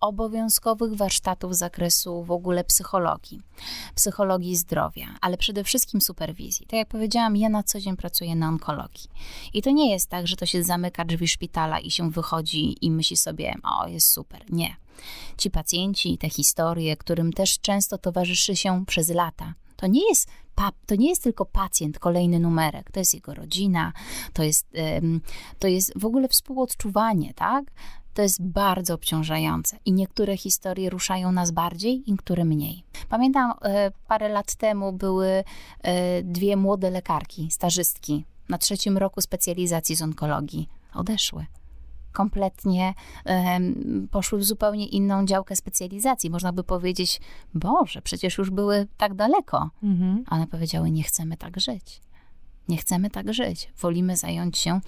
[0.07, 3.41] obowiązkowych warsztatów z zakresu w ogóle psychologii,
[3.95, 6.67] psychologii zdrowia, ale przede wszystkim superwizji.
[6.67, 9.11] Tak jak powiedziałam, ja na co dzień pracuję na onkologii.
[9.55, 12.91] I to nie jest tak, że to się zamyka drzwi szpitala i się wychodzi i
[12.91, 14.45] myśli sobie, o, jest super.
[14.49, 14.77] Nie.
[15.39, 20.29] Ci pacjenci, te historie, którym też często towarzyszy się przez lata, to nie jest
[20.87, 23.93] to nie jest tylko pacjent, kolejny numerek, to jest jego rodzina,
[24.33, 24.67] to jest,
[25.59, 27.65] to jest w ogóle współodczuwanie, tak?
[28.17, 32.85] To jest bardzo obciążające i niektóre historie ruszają nas bardziej, niektóre mniej.
[33.09, 35.45] Pamiętam, e, parę lat temu były
[35.83, 40.69] e, dwie młode lekarki, stażystki, na trzecim roku specjalizacji z onkologii.
[40.95, 41.47] Odeszły
[42.13, 46.31] kompletnie um, poszły w zupełnie inną działkę specjalizacji.
[46.31, 47.21] Można by powiedzieć,
[47.55, 49.71] Boże, przecież już były tak daleko.
[49.83, 50.25] Mhm.
[50.31, 52.01] One powiedziały, nie chcemy tak żyć.
[52.69, 53.73] Nie chcemy tak żyć.
[53.79, 54.81] Wolimy zająć się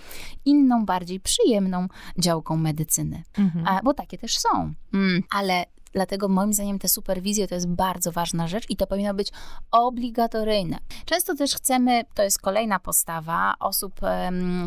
[0.45, 1.89] inną, bardziej przyjemną
[2.19, 3.23] działką medycyny.
[3.39, 3.69] Mhm.
[3.69, 4.75] A, bo takie też są.
[4.95, 9.15] Mm, ale Dlatego moim zdaniem te superwizje to jest bardzo ważna rzecz i to powinno
[9.15, 9.33] być
[9.71, 10.79] obligatoryjne.
[11.05, 14.01] Często też chcemy, to jest kolejna postawa osób,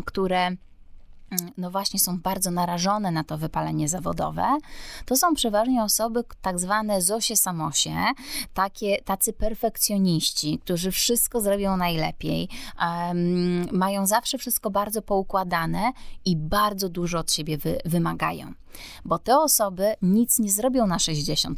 [0.04, 0.50] które
[1.58, 4.58] no właśnie są bardzo narażone na to wypalenie zawodowe,
[5.06, 7.96] to są przeważnie osoby tak zwane zosie samosie,
[8.54, 12.48] takie, tacy perfekcjoniści, którzy wszystko zrobią najlepiej,
[12.80, 15.92] um, mają zawsze wszystko bardzo poukładane
[16.24, 18.61] i bardzo dużo od siebie wy, wymagają.
[19.04, 21.54] Bo te osoby nic nie zrobią na 60%,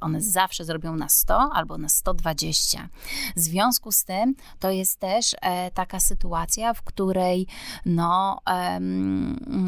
[0.00, 2.88] one zawsze zrobią na 100 albo na 120.
[3.36, 7.46] W związku z tym to jest też e, taka sytuacja, w której
[7.86, 8.80] no, e,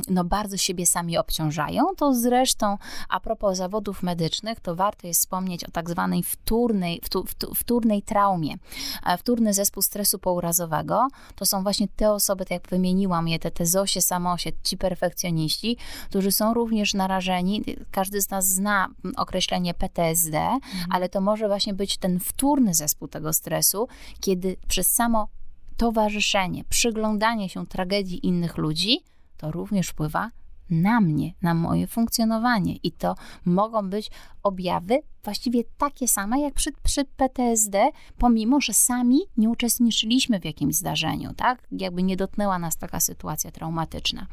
[0.09, 1.85] no bardzo siebie sami obciążają.
[1.97, 2.79] To zresztą
[3.09, 7.01] a propos zawodów medycznych, to warto jest wspomnieć o tak zwanej wtórnej,
[7.55, 8.55] wtórnej traumie.
[9.07, 13.51] E, wtórny zespół stresu pourazowego to są właśnie te osoby, tak jak wymieniłam je, te,
[13.51, 15.77] te zosie, samosie, ci perfekcjoniści,
[16.09, 20.63] którzy są również narażeni, każdy z nas zna określenie PTSD, mhm.
[20.91, 23.89] ale to może właśnie być ten wtórny zespół tego stresu,
[24.21, 25.29] kiedy przez samo
[25.77, 29.01] towarzyszenie, przyglądanie się tragedii innych ludzi,
[29.37, 30.31] to również wpływa
[30.71, 32.77] na mnie, na moje funkcjonowanie.
[32.77, 34.11] I to mogą być
[34.43, 40.75] objawy właściwie takie same jak przy, przy PTSD, pomimo że sami nie uczestniczyliśmy w jakimś
[40.75, 41.67] zdarzeniu, tak?
[41.73, 44.27] Jakby nie dotknęła nas taka sytuacja traumatyczna.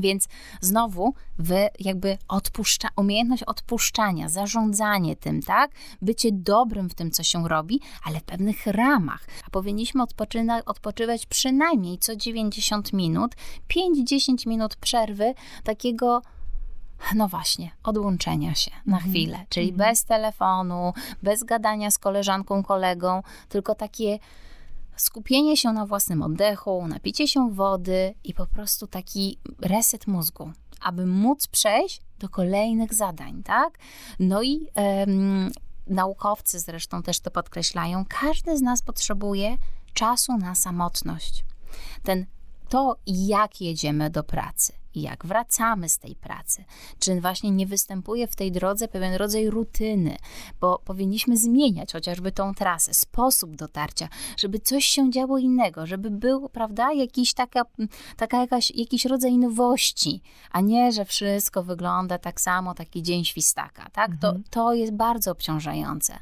[0.00, 0.28] Więc
[0.60, 5.70] znowu wy jakby odpuszcza, umiejętność odpuszczania, zarządzanie tym, tak?
[6.02, 9.26] Bycie dobrym w tym, co się robi, ale w pewnych ramach.
[9.46, 13.34] A powinniśmy odpoczyna, odpoczywać przynajmniej co 90 minut,
[13.68, 16.22] 5-10 minut przerwy takiego
[17.14, 19.12] no właśnie, odłączenia się na mhm.
[19.12, 19.76] chwilę, czyli mm.
[19.78, 24.18] bez telefonu, bez gadania z koleżanką, kolegą, tylko takie
[24.96, 31.06] skupienie się na własnym oddechu, napicie się wody i po prostu taki reset mózgu, aby
[31.06, 33.78] móc przejść do kolejnych zadań, tak?
[34.18, 35.50] No i um,
[35.86, 39.56] naukowcy zresztą też to podkreślają, każdy z nas potrzebuje
[39.94, 41.44] czasu na samotność.
[42.02, 42.26] Ten
[42.68, 46.64] to, jak jedziemy do pracy, jak wracamy z tej pracy,
[46.98, 50.16] czy właśnie nie występuje w tej drodze pewien rodzaj rutyny,
[50.60, 56.48] bo powinniśmy zmieniać chociażby tą trasę, sposób dotarcia, żeby coś się działo innego, żeby był,
[56.48, 57.62] prawda, jakiś taka,
[58.16, 63.90] taka jakaś, jakiś rodzaj nowości, a nie, że wszystko wygląda tak samo, taki dzień świstaka,
[63.92, 64.10] tak?
[64.10, 64.42] Mhm.
[64.42, 66.18] To, to jest bardzo obciążające.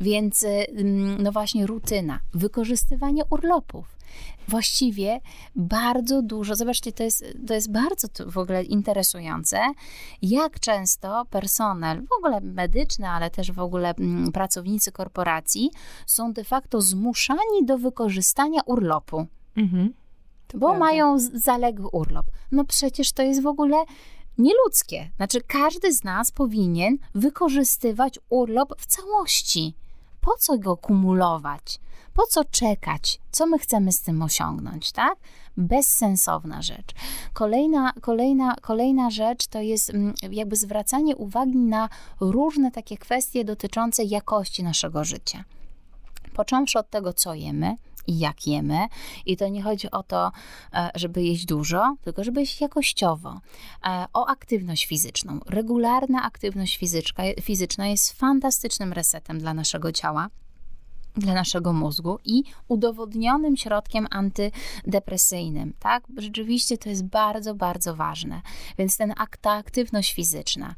[0.00, 0.46] Więc,
[1.18, 4.01] no właśnie, rutyna, wykorzystywanie urlopów
[4.48, 5.20] właściwie
[5.56, 9.58] bardzo dużo, zobaczcie, to jest, to jest bardzo w ogóle interesujące,
[10.22, 15.70] jak często personel, w ogóle medyczny, ale też w ogóle mm, pracownicy korporacji
[16.06, 19.26] są de facto zmuszani do wykorzystania urlopu.
[19.56, 19.92] Mhm.
[20.54, 20.78] Bo prawda.
[20.78, 22.26] mają zaległy urlop.
[22.52, 23.76] No przecież to jest w ogóle
[24.38, 25.10] nieludzkie.
[25.16, 29.74] Znaczy, każdy z nas powinien wykorzystywać urlop w całości.
[30.22, 31.80] Po co go kumulować?
[32.14, 33.18] Po co czekać?
[33.30, 35.14] Co my chcemy z tym osiągnąć, tak?
[35.56, 36.94] Bezsensowna rzecz.
[37.32, 41.88] Kolejna, kolejna, kolejna rzecz to jest mm, jakby zwracanie uwagi na
[42.20, 45.44] różne takie kwestie dotyczące jakości naszego życia.
[46.34, 48.86] Począwszy od tego, co jemy, i jak jemy.
[49.26, 50.32] I to nie chodzi o to,
[50.74, 53.40] e, żeby jeść dużo, tylko żeby jeść jakościowo.
[53.86, 55.40] E, o aktywność fizyczną.
[55.46, 60.28] Regularna aktywność fizyczka, fizyczna jest fantastycznym resetem dla naszego ciała
[61.16, 66.04] dla naszego mózgu i udowodnionym środkiem antydepresyjnym, tak?
[66.16, 68.42] Rzeczywiście to jest bardzo, bardzo ważne.
[68.78, 70.74] Więc ten akt, ta aktywność fizyczna,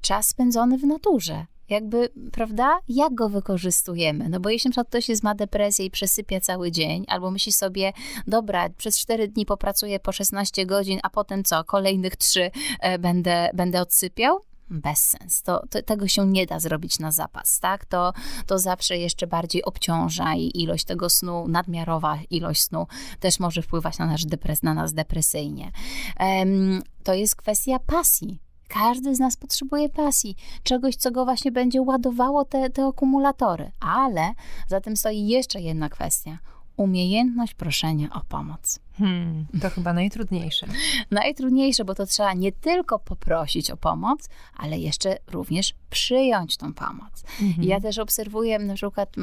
[0.00, 4.28] czas spędzony w naturze, jakby, prawda, jak go wykorzystujemy.
[4.28, 7.52] No bo jeśli na przykład ktoś jest, ma depresję i przesypia cały dzień, albo myśli
[7.52, 7.92] sobie,
[8.26, 12.50] dobra, przez 4 dni popracuję po 16 godzin, a potem co, kolejnych 3
[12.80, 15.42] e, będę, będę odsypiał, bezsens.
[15.42, 17.84] To, to, tego się nie da zrobić na zapas, tak?
[17.84, 18.12] To,
[18.46, 22.86] to zawsze jeszcze bardziej obciąża i ilość tego snu, nadmiarowa ilość snu
[23.20, 25.72] też może wpływać na, nasz depres, na nas depresyjnie.
[26.20, 28.47] Um, to jest kwestia pasji.
[28.68, 33.70] Każdy z nas potrzebuje pasji, czegoś, co go właśnie będzie ładowało te, te akumulatory.
[33.80, 34.32] Ale
[34.68, 36.38] za tym stoi jeszcze jedna kwestia
[36.78, 38.80] umiejętność proszenia o pomoc.
[38.98, 40.66] Hmm, to chyba najtrudniejsze.
[41.10, 47.24] najtrudniejsze, bo to trzeba nie tylko poprosić o pomoc, ale jeszcze również przyjąć tą pomoc.
[47.42, 47.68] Mhm.
[47.68, 49.16] Ja też obserwuję, na przykład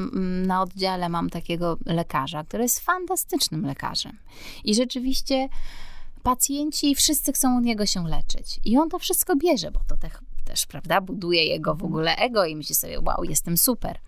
[0.46, 4.18] na oddziale mam takiego lekarza, który jest fantastycznym lekarzem.
[4.64, 5.50] I rzeczywiście
[6.26, 8.60] pacjenci wszyscy chcą od niego się leczyć.
[8.66, 10.12] I on to wszystko bierze, bo to też,
[10.46, 14.00] też prawda, buduje jego w ogóle ego i myśli sobie, wow, jestem super.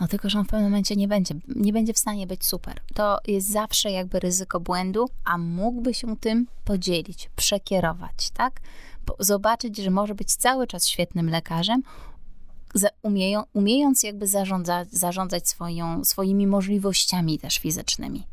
[0.00, 2.80] No tylko, że on w pewnym momencie nie będzie, nie będzie w stanie być super.
[2.94, 8.60] To jest zawsze jakby ryzyko błędu, a mógłby się tym podzielić, przekierować, tak?
[9.18, 11.82] Zobaczyć, że może być cały czas świetnym lekarzem,
[13.02, 18.26] umieją, umiejąc jakby zarządzać, zarządzać swoją, swoimi możliwościami też fizycznymi.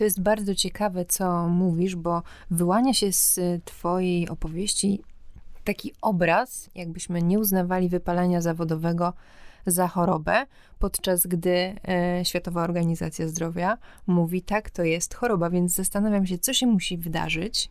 [0.00, 5.02] To jest bardzo ciekawe, co mówisz, bo wyłania się z Twojej opowieści
[5.64, 9.12] taki obraz, jakbyśmy nie uznawali wypalenia zawodowego
[9.66, 10.46] za chorobę,
[10.78, 16.52] podczas gdy e, Światowa Organizacja Zdrowia mówi, tak, to jest choroba, więc zastanawiam się, co
[16.52, 17.70] się musi wydarzyć,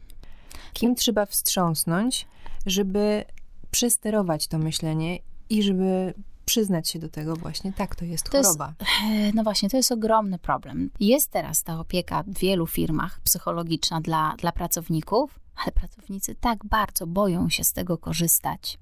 [0.73, 2.27] Kim trzeba wstrząsnąć,
[2.65, 3.25] żeby
[3.71, 6.13] przesterować to myślenie i żeby
[6.49, 8.73] przyznać się do tego właśnie, tak, to jest To choroba.
[8.79, 10.89] Jest, no właśnie, to jest ogromny problem.
[10.99, 17.07] Jest teraz ta opieka w wielu firmach psychologiczna dla, dla pracowników, ale pracownicy tak bardzo
[17.07, 18.79] boją się z tego korzystać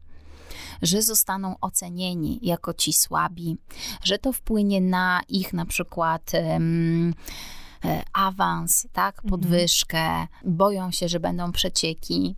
[0.81, 3.57] że zostaną ocenieni jako ci słabi,
[4.03, 7.13] że to wpłynie na ich na przykład um,
[8.13, 9.29] awans, tak, Mhm.
[9.29, 12.35] podwyżkę, boją się, że będą przecieki.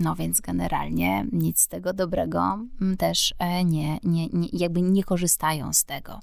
[0.00, 5.04] No więc generalnie nic z tego dobrego mm, też e, nie, nie, nie, jakby nie
[5.04, 6.20] korzystają z tego.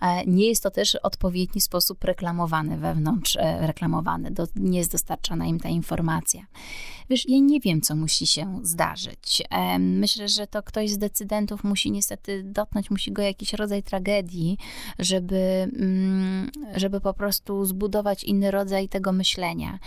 [0.00, 5.46] E, Nie jest to też odpowiedni sposób reklamowany wewnątrz, e, reklamowany, do, nie jest dostarczana
[5.46, 6.46] im ta informacja.
[7.10, 9.42] Wiesz, ja nie wiem, co musi się zdarzyć.
[9.50, 14.58] E, Myślę, że to ktoś z decydentów musi niestety dotknąć, musi go jakiś rodzaj tragedii,
[14.98, 19.78] żeby, mm, żeby po prostu zbudować inny rodzaj tego myślenia.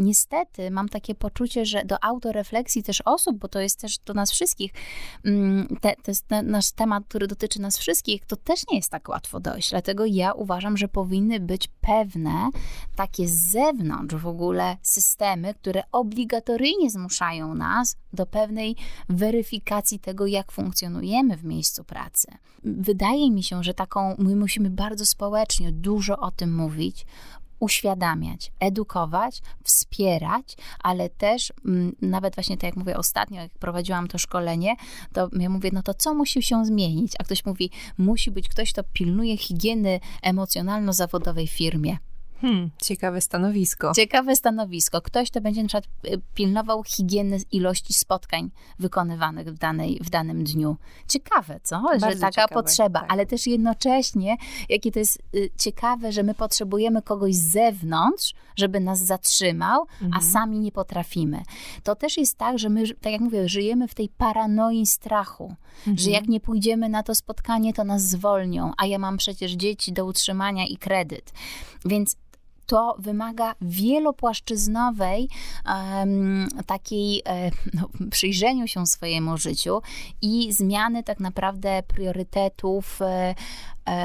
[0.00, 4.32] Niestety mam takie poczucie, że do autorefleksji też osób, bo to jest też do nas
[4.32, 4.72] wszystkich,
[5.24, 8.90] mm, te, to jest na- nasz temat, który dotyczy nas wszystkich, to też nie jest
[8.90, 9.70] tak łatwo dojść.
[9.70, 12.50] Dlatego ja uważam, że powinny być pewne
[12.96, 18.76] takie z zewnątrz w ogóle systemy, które obligatoryjnie zmuszają nas do pewnej
[19.08, 22.28] weryfikacji tego, jak funkcjonujemy w miejscu pracy.
[22.64, 27.06] Wydaje mi się, że taką, my musimy bardzo społecznie dużo o tym mówić,
[27.60, 34.18] uświadamiać, edukować, wspierać, ale też mm, nawet właśnie tak jak mówię ostatnio, jak prowadziłam to
[34.18, 34.76] szkolenie,
[35.12, 37.12] to ja mówię, no to co musi się zmienić?
[37.18, 41.96] A ktoś mówi, musi być ktoś, kto pilnuje higieny emocjonalno-zawodowej firmie.
[42.40, 43.92] Hmm, ciekawe stanowisko.
[43.96, 45.02] Ciekawe stanowisko.
[45.02, 50.44] Ktoś, kto będzie na przykład y, pilnował higieny ilości spotkań wykonywanych w, danej, w danym
[50.44, 50.76] dniu.
[51.08, 51.82] Ciekawe, co?
[51.94, 53.12] że Bardzo taka ciekawe, potrzeba, tak.
[53.12, 54.36] ale też jednocześnie,
[54.68, 60.04] jakie to jest y, ciekawe, że my potrzebujemy kogoś z zewnątrz, żeby nas zatrzymał, a
[60.04, 60.22] Mhm.
[60.32, 61.42] sami nie potrafimy.
[61.82, 65.98] To też jest tak, że my, tak jak mówię, żyjemy w tej paranoi strachu, Mhm.
[65.98, 69.92] że jak nie pójdziemy na to spotkanie, to nas zwolnią, a ja mam przecież dzieci
[69.92, 71.32] do utrzymania i kredyt.
[71.84, 72.16] Więc
[72.66, 75.28] to wymaga wielopłaszczyznowej
[76.66, 79.82] takiej e, no, przyjrzeniu się swojemu życiu
[80.22, 83.34] i zmiany tak naprawdę priorytetów e,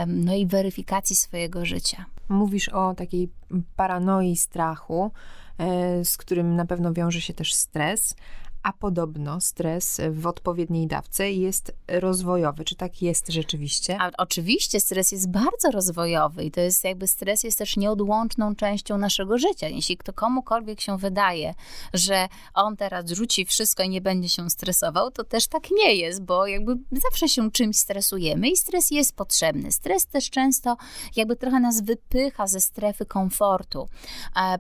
[0.08, 2.06] no i weryfikacji swojego życia.
[2.30, 3.30] Mówisz o takiej
[3.76, 5.12] paranoi strachu,
[5.58, 8.16] e, z którym na pewno wiąże się też stres,
[8.64, 12.64] a podobno stres w odpowiedniej dawce jest rozwojowy.
[12.66, 13.98] Czy tak jest rzeczywiście?
[14.00, 18.98] A oczywiście stres jest bardzo rozwojowy i to jest jakby stres jest też nieodłączną częścią
[18.98, 19.68] naszego życia.
[19.68, 21.54] Jeśli kto komukolwiek się wydaje,
[21.94, 26.24] że on teraz rzuci wszystko i nie będzie się stresował, to też tak nie jest,
[26.24, 29.72] bo jakby zawsze się czymś stresujemy i stres jest potrzebny.
[29.72, 30.78] Stres też często
[31.16, 33.88] jakby trochę nas wypycha ze strefy komfortu.
[34.36, 34.58] E,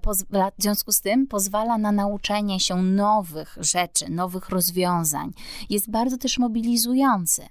[0.57, 5.31] W związku z tym pozwala na nauczenie się nowych rzeczy, nowych rozwiązań.
[5.69, 7.45] Jest bardzo też mobilizujący.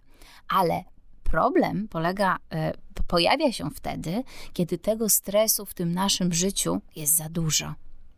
[0.48, 0.85] Ale
[1.24, 2.72] problem polega, e,
[3.07, 4.22] pojawia się wtedy,
[4.53, 7.74] kiedy tego stresu w tym naszym życiu jest za dużo.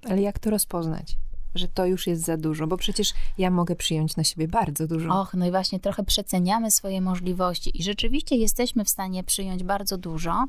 [0.09, 1.17] Ale jak to rozpoznać?
[1.55, 5.21] Że to już jest za dużo, bo przecież ja mogę przyjąć na siebie bardzo dużo.
[5.21, 9.99] Och, no i właśnie trochę przeceniamy swoje możliwości i rzeczywiście jesteśmy w stanie przyjąć bardzo
[9.99, 10.45] dużo,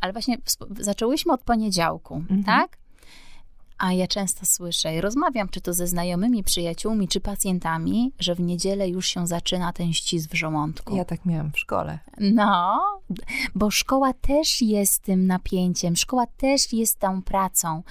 [0.00, 0.36] ale właśnie
[0.80, 2.44] zaczęłyśmy od poniedziałku, Mhm.
[2.44, 2.78] tak?
[3.80, 8.40] A ja często słyszę i rozmawiam, czy to ze znajomymi, przyjaciółmi, czy pacjentami, że w
[8.40, 10.96] niedzielę już się zaczyna ten ścisk w żołądku.
[10.96, 11.98] Ja tak miałam w szkole.
[12.18, 12.80] No,
[13.54, 17.82] bo szkoła też jest tym napięciem, szkoła też jest tą pracą.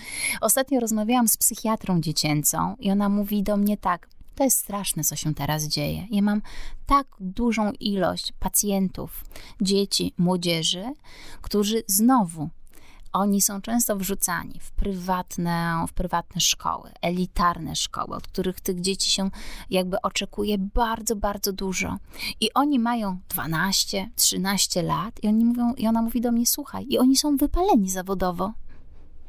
[0.41, 4.09] Ostatnio rozmawiałam z psychiatrą dziecięcą i ona mówi do mnie tak.
[4.35, 6.07] To jest straszne, co się teraz dzieje.
[6.11, 6.41] Ja mam
[6.85, 9.25] tak dużą ilość pacjentów,
[9.61, 10.93] dzieci, młodzieży,
[11.41, 12.49] którzy znowu
[13.13, 19.11] oni są często wrzucani w prywatne, w prywatne szkoły, elitarne szkoły, od których tych dzieci
[19.11, 19.29] się
[19.69, 21.97] jakby oczekuje bardzo, bardzo dużo.
[22.41, 26.85] I oni mają 12, 13 lat i oni mówią, i ona mówi do mnie, słuchaj,
[26.89, 28.53] i oni są wypaleni zawodowo.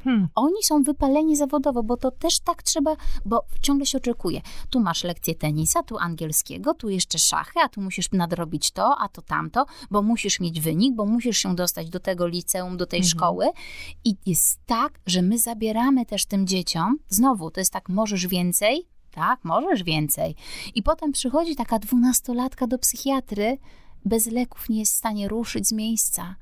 [0.03, 0.27] Hmm.
[0.35, 4.41] Oni są wypaleni zawodowo, bo to też tak trzeba, bo ciągle się oczekuje.
[4.69, 9.07] Tu masz lekcję tenisa, tu angielskiego, tu jeszcze szachy, a tu musisz nadrobić to, a
[9.09, 12.99] to tamto, bo musisz mieć wynik, bo musisz się dostać do tego liceum, do tej
[12.99, 13.09] Mhm.
[13.09, 13.45] szkoły.
[14.05, 18.87] I jest tak, że my zabieramy też tym dzieciom, znowu, to jest tak, możesz więcej,
[19.11, 20.35] tak, możesz więcej.
[20.75, 23.57] I potem przychodzi taka dwunastolatka do psychiatry,
[24.05, 26.35] bez leków nie jest w stanie ruszyć z miejsca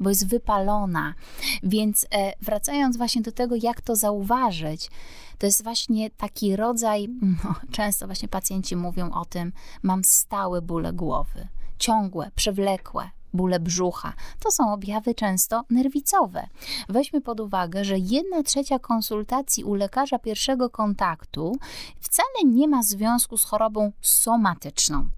[0.00, 1.14] bo jest wypalona.
[1.62, 4.90] Więc e, wracając właśnie do tego, jak to zauważyć,
[5.38, 7.08] to jest właśnie taki rodzaj,
[7.44, 14.12] no, często właśnie pacjenci mówią o tym, mam stałe bóle głowy, ciągłe, przewlekłe, bóle brzucha.
[14.40, 16.46] To są objawy często nerwicowe.
[16.88, 21.56] Weźmy pod uwagę, że jedna trzecia konsultacji u lekarza pierwszego kontaktu
[22.00, 25.08] wcale nie ma związku z chorobą somatyczną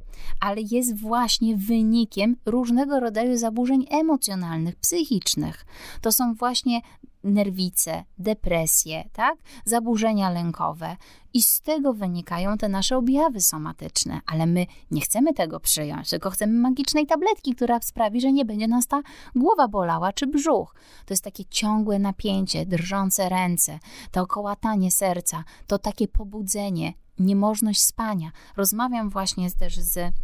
[0.41, 5.67] ale jest właśnie wynikiem różnego rodzaju zaburzeń emocjonalnych, psychicznych.
[6.01, 6.81] To są właśnie
[7.25, 9.35] nerwice, depresje, tak?
[9.65, 10.97] zaburzenia lękowe.
[11.35, 16.31] I z tego wynikają te nasze objawy somatyczne, ale my nie chcemy tego przyjąć, tylko
[16.31, 19.03] chcemy magicznej tabletki, która sprawi, że nie będzie nas ta
[19.35, 20.75] głowa bolała czy brzuch.
[21.07, 23.79] To jest takie ciągłe napięcie, drżące ręce,
[24.11, 28.31] to kołatanie serca, to takie pobudzenie, niemożność spania.
[28.57, 30.15] Rozmawiam właśnie też z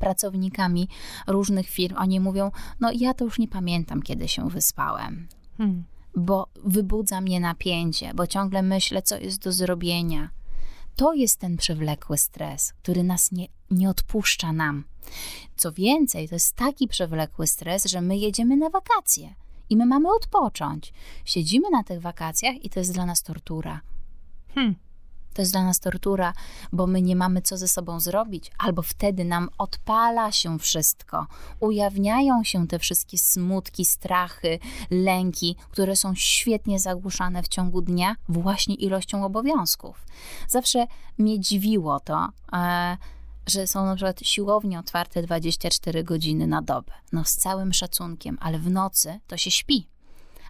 [0.00, 0.88] pracownikami
[1.26, 1.96] różnych firm.
[1.98, 2.50] Oni mówią:
[2.80, 5.28] No, ja to już nie pamiętam, kiedy się wyspałem.
[5.58, 5.84] Hmm
[6.18, 10.30] bo wybudza mnie napięcie, bo ciągle myślę, co jest do zrobienia.
[10.96, 14.84] To jest ten przewlekły stres, który nas nie, nie odpuszcza nam.
[15.56, 19.34] Co więcej, to jest taki przewlekły stres, że my jedziemy na wakacje
[19.70, 20.92] i my mamy odpocząć.
[21.24, 23.80] Siedzimy na tych wakacjach i to jest dla nas tortura.
[24.54, 24.74] Hmm.
[25.38, 26.32] To jest dla nas tortura,
[26.72, 31.26] bo my nie mamy co ze sobą zrobić, albo wtedy nam odpala się wszystko.
[31.60, 34.58] Ujawniają się te wszystkie smutki, strachy,
[34.90, 40.06] lęki, które są świetnie zagłuszane w ciągu dnia właśnie ilością obowiązków.
[40.48, 40.86] Zawsze
[41.18, 42.28] mnie dziwiło to.
[42.52, 42.96] E,
[43.46, 46.92] że są na przykład siłownie otwarte 24 godziny na dobę.
[47.12, 49.88] No z całym szacunkiem, ale w nocy to się śpi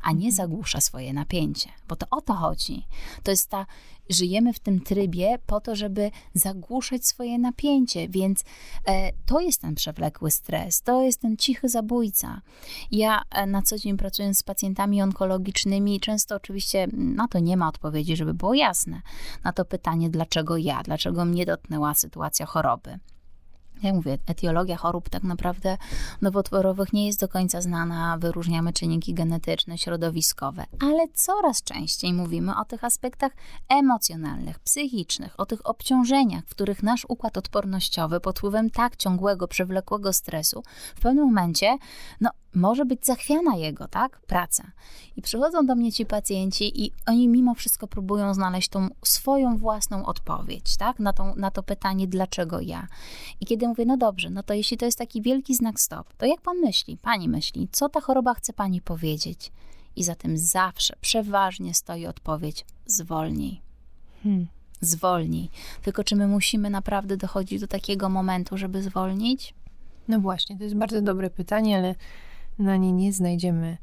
[0.03, 2.86] a nie zagłusza swoje napięcie, bo to o to chodzi.
[3.22, 3.66] To jest ta,
[4.11, 8.44] żyjemy w tym trybie po to, żeby zagłuszać swoje napięcie, więc
[8.86, 12.40] e, to jest ten przewlekły stres, to jest ten cichy zabójca.
[12.90, 17.68] Ja e, na co dzień pracując z pacjentami onkologicznymi, często oczywiście na to nie ma
[17.68, 19.03] odpowiedzi, żeby było jasne,
[19.44, 22.99] na to pytanie, dlaczego ja, dlaczego mnie dotknęła sytuacja choroby
[23.83, 25.79] jak mówię, etiologia chorób tak naprawdę
[26.22, 32.64] nowotworowych nie jest do końca znana, wyróżniamy czynniki genetyczne, środowiskowe, ale coraz częściej mówimy o
[32.64, 33.33] tych aspektach
[33.68, 40.12] emocjonalnych, psychicznych, o tych obciążeniach, w których nasz układ odpornościowy pod wpływem tak ciągłego, przewlekłego
[40.12, 40.62] stresu
[40.97, 41.79] w pewnym momencie
[42.20, 44.70] no, może być zachwiana jego, tak, praca.
[45.16, 50.07] I przychodzą do mnie ci pacjenci i oni mimo wszystko próbują znaleźć tą swoją własną
[50.07, 52.87] odpowiedź, tak, na, tą, na to pytanie, dlaczego ja.
[53.41, 56.27] I kiedy mówię, no dobrze, no to jeśli to jest taki wielki znak stop, to
[56.27, 59.53] jak pan myśli, pani myśli, co ta choroba chce pani powiedzieć?
[59.97, 63.61] I za tym zawsze, przeważnie stoi odpowiedź, zwolnij.
[64.23, 64.47] Hmm.
[64.81, 65.51] Zwolnij.
[65.83, 69.55] Tylko czy my musimy naprawdę dochodzić do takiego momentu, żeby zwolnić?
[70.09, 71.95] No właśnie, to jest bardzo dobre pytanie, ale
[72.59, 73.77] na nie nie znajdziemy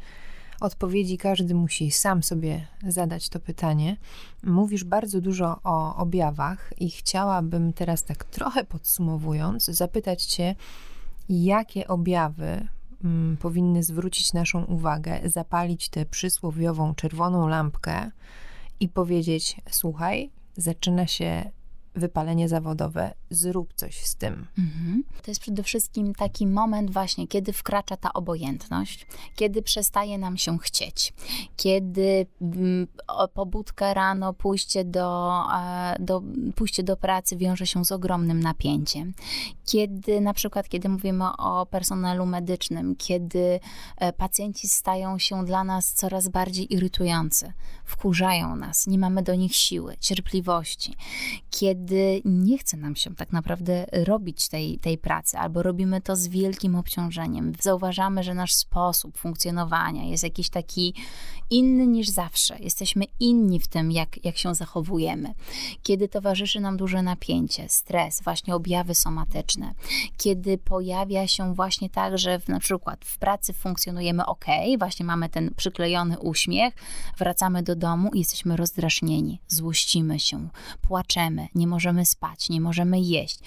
[0.59, 1.17] odpowiedzi.
[1.17, 3.97] Każdy musi sam sobie zadać to pytanie.
[4.43, 10.55] Mówisz bardzo dużo o objawach i chciałabym teraz tak trochę podsumowując, zapytać Cię,
[11.29, 12.67] jakie objawy
[13.03, 18.11] mm, powinny zwrócić naszą uwagę, zapalić tę przysłowiową czerwoną lampkę
[18.79, 21.51] i powiedzieć: Słuchaj, zaczyna się
[21.95, 24.47] wypalenie zawodowe, zrób coś z tym.
[24.57, 25.03] Mhm.
[25.23, 30.57] To jest przede wszystkim taki moment właśnie, kiedy wkracza ta obojętność, kiedy przestaje nam się
[30.59, 31.13] chcieć,
[31.57, 32.87] kiedy mm,
[33.33, 35.43] pobudka rano, pójście do,
[35.99, 36.21] do,
[36.55, 39.13] pójście do pracy wiąże się z ogromnym napięciem,
[39.65, 43.59] kiedy na przykład, kiedy mówimy o personelu medycznym, kiedy
[43.97, 47.53] e, pacjenci stają się dla nas coraz bardziej irytujący,
[47.85, 50.95] wkurzają nas, nie mamy do nich siły, cierpliwości,
[51.49, 56.27] kiedy nie chce nam się tak naprawdę robić tej, tej pracy, albo robimy to z
[56.27, 60.93] wielkim obciążeniem, zauważamy, że nasz sposób funkcjonowania jest jakiś taki
[61.49, 65.33] inny niż zawsze, jesteśmy inni w tym, jak, jak się zachowujemy.
[65.83, 69.73] Kiedy towarzyszy nam duże napięcie, stres, właśnie objawy somatyczne,
[70.17, 74.45] kiedy pojawia się właśnie tak, że w, na przykład w pracy funkcjonujemy ok,
[74.79, 76.73] właśnie mamy ten przyklejony uśmiech,
[77.17, 80.49] wracamy do domu i jesteśmy rozdrażnieni, złościmy się,
[80.81, 83.39] płaczemy, nie możemy spać, nie możemy jeść.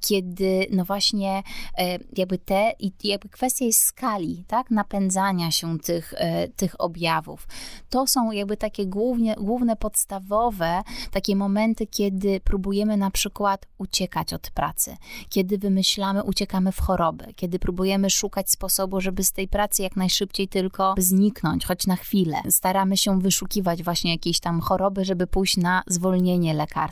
[0.00, 1.42] Kiedy, no właśnie,
[1.78, 2.72] e, jakby te,
[3.04, 7.46] jakby kwestia jest skali, tak, napędzania się tych, e, tych objawów.
[7.90, 14.50] To są jakby takie głównie, główne, podstawowe takie momenty, kiedy próbujemy na przykład uciekać od
[14.50, 14.96] pracy,
[15.28, 20.48] kiedy wymyślamy, uciekamy w chorobę, kiedy próbujemy szukać sposobu, żeby z tej pracy jak najszybciej
[20.48, 22.36] tylko zniknąć, choć na chwilę.
[22.50, 26.84] Staramy się wyszukiwać właśnie jakiejś tam choroby, żeby pójść na zwolnienie lekarskie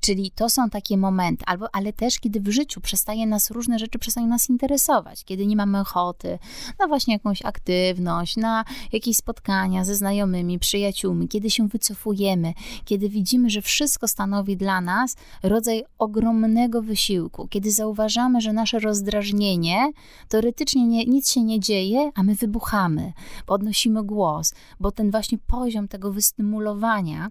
[0.00, 3.98] Czyli to są takie momenty, albo, ale też kiedy w życiu przestaje nas, różne rzeczy
[3.98, 6.38] przestają nas interesować, kiedy nie mamy ochoty
[6.78, 12.54] na właśnie jakąś aktywność, na jakieś spotkania ze znajomymi, przyjaciółmi, kiedy się wycofujemy,
[12.84, 19.92] kiedy widzimy, że wszystko stanowi dla nas rodzaj ogromnego wysiłku, kiedy zauważamy, że nasze rozdrażnienie
[20.28, 23.12] teoretycznie nie, nic się nie dzieje, a my wybuchamy,
[23.46, 27.30] podnosimy głos, bo ten właśnie poziom tego wystymulowania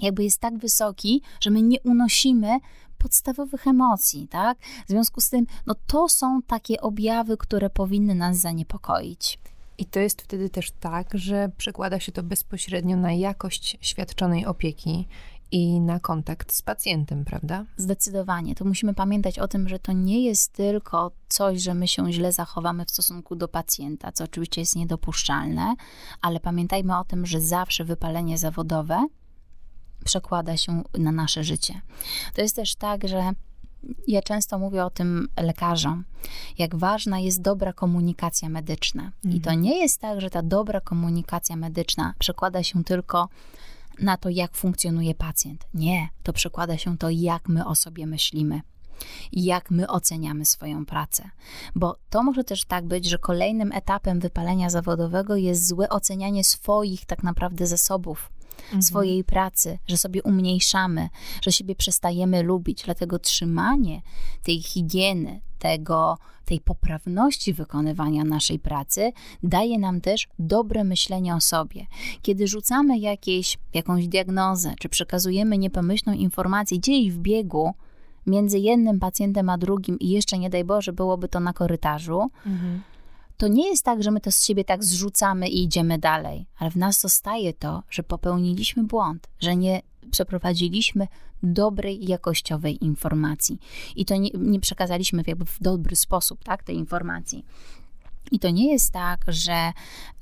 [0.00, 2.58] jakby jest tak wysoki, że my nie unosimy
[3.00, 4.58] podstawowych emocji, tak?
[4.86, 9.38] W związku z tym, no to są takie objawy, które powinny nas zaniepokoić.
[9.78, 15.08] I to jest wtedy też tak, że przekłada się to bezpośrednio na jakość świadczonej opieki
[15.52, 17.64] i na kontakt z pacjentem, prawda?
[17.76, 18.54] Zdecydowanie.
[18.54, 22.32] To musimy pamiętać o tym, że to nie jest tylko coś, że my się źle
[22.32, 25.74] zachowamy w stosunku do pacjenta, co oczywiście jest niedopuszczalne,
[26.22, 29.06] ale pamiętajmy o tym, że zawsze wypalenie zawodowe
[30.04, 31.80] przekłada się na nasze życie.
[32.34, 33.32] To jest też tak, że
[34.06, 36.04] ja często mówię o tym lekarzom,
[36.58, 39.02] jak ważna jest dobra komunikacja medyczna.
[39.02, 39.34] Mhm.
[39.34, 39.60] I to mhm.
[39.60, 43.28] nie jest tak, że ta dobra komunikacja medyczna przekłada się tylko
[43.98, 45.66] na to, jak funkcjonuje pacjent.
[45.74, 48.60] Nie, to przekłada się to, jak my o sobie myślimy.
[49.32, 51.30] Jak my oceniamy swoją pracę.
[51.74, 57.06] Bo to może też tak być, że kolejnym etapem wypalenia zawodowego jest złe ocenianie swoich
[57.06, 58.30] tak naprawdę zasobów,
[58.64, 58.82] mhm.
[58.82, 61.08] swojej pracy, że sobie umniejszamy,
[61.42, 62.82] że siebie przestajemy lubić.
[62.84, 64.02] Dlatego trzymanie
[64.42, 71.86] tej higieny, tego, tej poprawności wykonywania naszej pracy daje nam też dobre myślenie o sobie.
[72.22, 77.74] Kiedy rzucamy jakieś, jakąś diagnozę, czy przekazujemy niepomyślną informację gdzieś w biegu,
[78.26, 82.80] między jednym pacjentem a drugim i jeszcze nie daj Boże byłoby to na korytarzu, mhm
[83.40, 86.70] to nie jest tak, że my to z siebie tak zrzucamy i idziemy dalej, ale
[86.70, 91.08] w nas zostaje to, że popełniliśmy błąd, że nie przeprowadziliśmy
[91.42, 93.58] dobrej, jakościowej informacji
[93.96, 97.44] i to nie, nie przekazaliśmy jakby w dobry sposób tak, tej informacji.
[98.30, 99.72] I to nie jest tak, że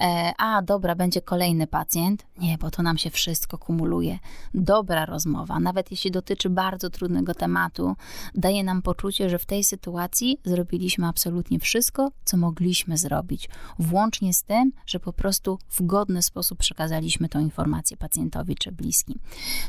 [0.00, 2.26] e, a dobra, będzie kolejny pacjent.
[2.38, 4.18] Nie, bo to nam się wszystko kumuluje.
[4.54, 7.96] Dobra rozmowa, nawet jeśli dotyczy bardzo trudnego tematu,
[8.34, 13.48] daje nam poczucie, że w tej sytuacji zrobiliśmy absolutnie wszystko, co mogliśmy zrobić,
[13.78, 19.18] włącznie z tym, że po prostu w godny sposób przekazaliśmy tą informację pacjentowi czy bliskim.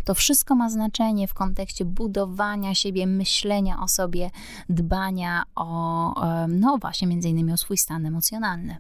[0.04, 4.30] To wszystko ma znaczenie w kontekście budowania siebie, myślenia o sobie,
[4.70, 8.78] dbania o, e, no właśnie, między innymi o swój stan emocjonalny emocjonalny.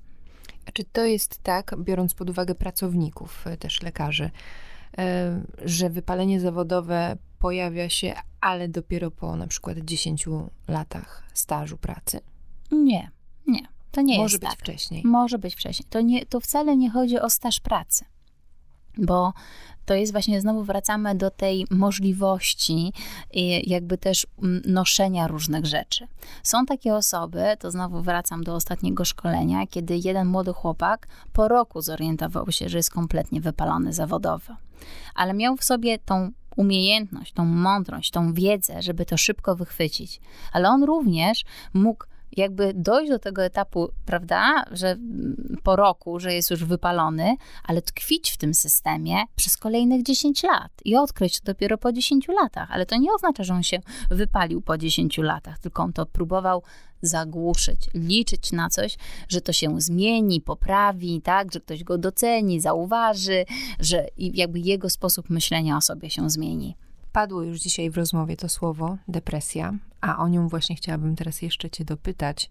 [0.65, 4.31] A czy to jest tak, biorąc pod uwagę pracowników, e, też lekarzy,
[4.97, 12.19] e, że wypalenie zawodowe pojawia się, ale dopiero po na przykład 10 latach stażu pracy?
[12.71, 13.11] Nie,
[13.47, 13.67] nie.
[13.91, 14.59] To nie Może jest być tak.
[14.59, 15.03] wcześniej.
[15.05, 15.87] Może być wcześniej.
[15.89, 18.05] To, nie, to wcale nie chodzi o staż pracy
[18.99, 19.33] bo
[19.89, 22.93] to jest właśnie, znowu wracamy do tej możliwości
[23.63, 26.07] jakby też mm, noszenia różnych rzeczy.
[26.43, 31.81] Są takie osoby, to znowu wracam do ostatniego szkolenia, kiedy jeden młody chłopak po roku
[31.81, 34.55] zorientował się, że jest kompletnie wypalony zawodowo,
[35.15, 40.21] ale miał w sobie tą umiejętność, tą mądrość, tą wiedzę, żeby to szybko wychwycić,
[40.53, 42.05] ale on również mógł
[42.37, 44.97] jakby dojść do tego etapu, prawda, że
[45.63, 50.71] po roku, że jest już wypalony, ale tkwić w tym systemie przez kolejnych 10 lat
[50.85, 52.71] i odkryć to dopiero po 10 latach.
[52.71, 56.63] Ale to nie oznacza, że on się wypalił po 10 latach, tylko on to próbował
[57.01, 58.97] zagłuszyć, liczyć na coś,
[59.29, 63.45] że to się zmieni, poprawi, tak, że ktoś go doceni, zauważy,
[63.79, 66.75] że jakby jego sposób myślenia o sobie się zmieni.
[67.11, 71.69] Padło już dzisiaj w rozmowie to słowo depresja, a o nią właśnie chciałabym teraz jeszcze
[71.69, 72.49] Cię dopytać.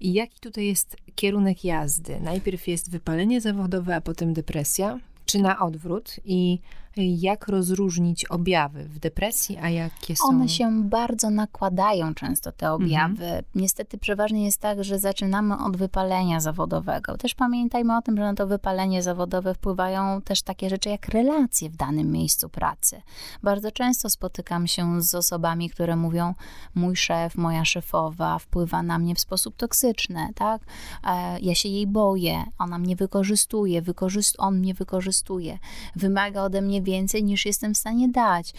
[0.00, 2.20] I jaki tutaj jest kierunek jazdy?
[2.20, 6.16] Najpierw jest wypalenie zawodowe, a potem depresja, czy na odwrót?
[6.24, 6.58] I
[6.96, 10.28] jak rozróżnić objawy w depresji, a jakie są?
[10.28, 13.24] One się bardzo nakładają często, te objawy.
[13.24, 13.44] Mhm.
[13.54, 17.16] Niestety przeważnie jest tak, że zaczynamy od wypalenia zawodowego.
[17.16, 21.70] Też pamiętajmy o tym, że na to wypalenie zawodowe wpływają też takie rzeczy jak relacje
[21.70, 23.02] w danym miejscu pracy.
[23.42, 26.34] Bardzo często spotykam się z osobami, które mówią:
[26.74, 30.62] Mój szef, moja szefowa wpływa na mnie w sposób toksyczny, tak?
[31.04, 35.58] E, ja się jej boję, ona mnie wykorzystuje, wykorzyst on mnie wykorzystuje,
[35.96, 38.52] wymaga ode mnie więcej niż jestem w stanie dać.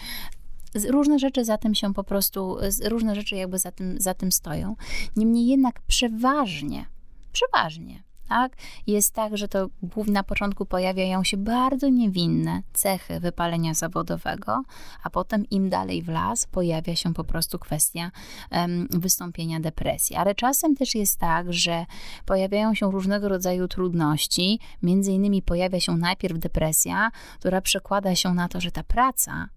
[0.90, 4.76] Różne rzeczy za tym się po prostu, różne rzeczy jakby za tym, za tym stoją.
[5.16, 6.86] Niemniej jednak przeważnie,
[7.32, 8.56] przeważnie tak?
[8.88, 9.70] Jest tak, że to
[10.08, 14.64] na początku pojawiają się bardzo niewinne cechy wypalenia zawodowego,
[15.04, 18.12] a potem im dalej w las pojawia się po prostu kwestia
[18.52, 20.16] um, wystąpienia depresji.
[20.16, 21.86] Ale czasem też jest tak, że
[22.26, 28.48] pojawiają się różnego rodzaju trudności, między innymi pojawia się najpierw depresja, która przekłada się na
[28.48, 29.50] to, że ta praca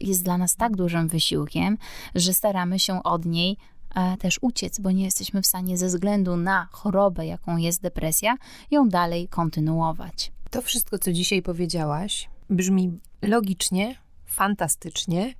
[0.00, 1.78] jest dla nas tak dużym wysiłkiem,
[2.14, 3.56] że staramy się od niej
[4.18, 8.36] też uciec, bo nie jesteśmy w stanie ze względu na chorobę, jaką jest depresja,
[8.70, 10.32] ją dalej kontynuować.
[10.50, 15.34] To wszystko, co dzisiaj powiedziałaś, brzmi logicznie, fantastycznie.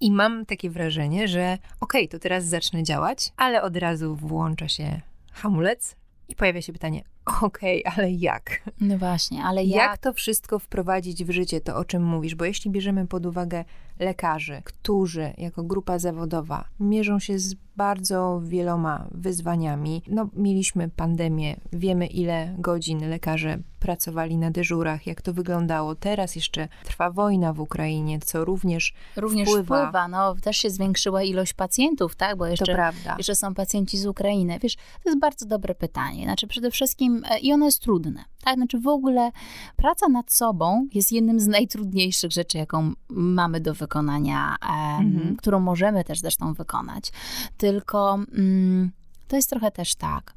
[0.00, 4.68] I mam takie wrażenie, że okej, okay, to teraz zacznę działać, ale od razu włącza
[4.68, 5.00] się
[5.32, 5.96] hamulec
[6.28, 7.04] i pojawia się pytanie:
[7.42, 8.70] okej, okay, ale jak?
[8.80, 9.76] No właśnie, ale jak?
[9.76, 12.34] Jak to wszystko wprowadzić w życie, to o czym mówisz?
[12.34, 13.64] Bo jeśli bierzemy pod uwagę
[13.98, 20.02] lekarzy, którzy jako grupa zawodowa mierzą się z bardzo wieloma wyzwaniami.
[20.08, 25.94] No, mieliśmy pandemię, wiemy ile godzin lekarze pracowali na dyżurach, jak to wyglądało.
[25.94, 29.80] Teraz jeszcze trwa wojna w Ukrainie, co również Również wpływa.
[29.80, 30.08] wpływa.
[30.08, 32.36] No, też się zwiększyła ilość pacjentów, tak?
[32.36, 34.58] Bo jeszcze, jeszcze są pacjenci z Ukrainy.
[34.62, 36.24] Wiesz, to jest bardzo dobre pytanie.
[36.24, 38.56] Znaczy przede wszystkim, e, i ono jest trudne, tak?
[38.56, 39.30] Znaczy w ogóle
[39.76, 44.56] praca nad sobą jest jednym z najtrudniejszych rzeczy, jaką mamy do wykonania,
[45.00, 45.36] mhm.
[45.36, 47.12] którą możemy też zresztą wykonać.
[47.56, 48.90] Tylko mm,
[49.28, 50.34] to jest trochę też tak,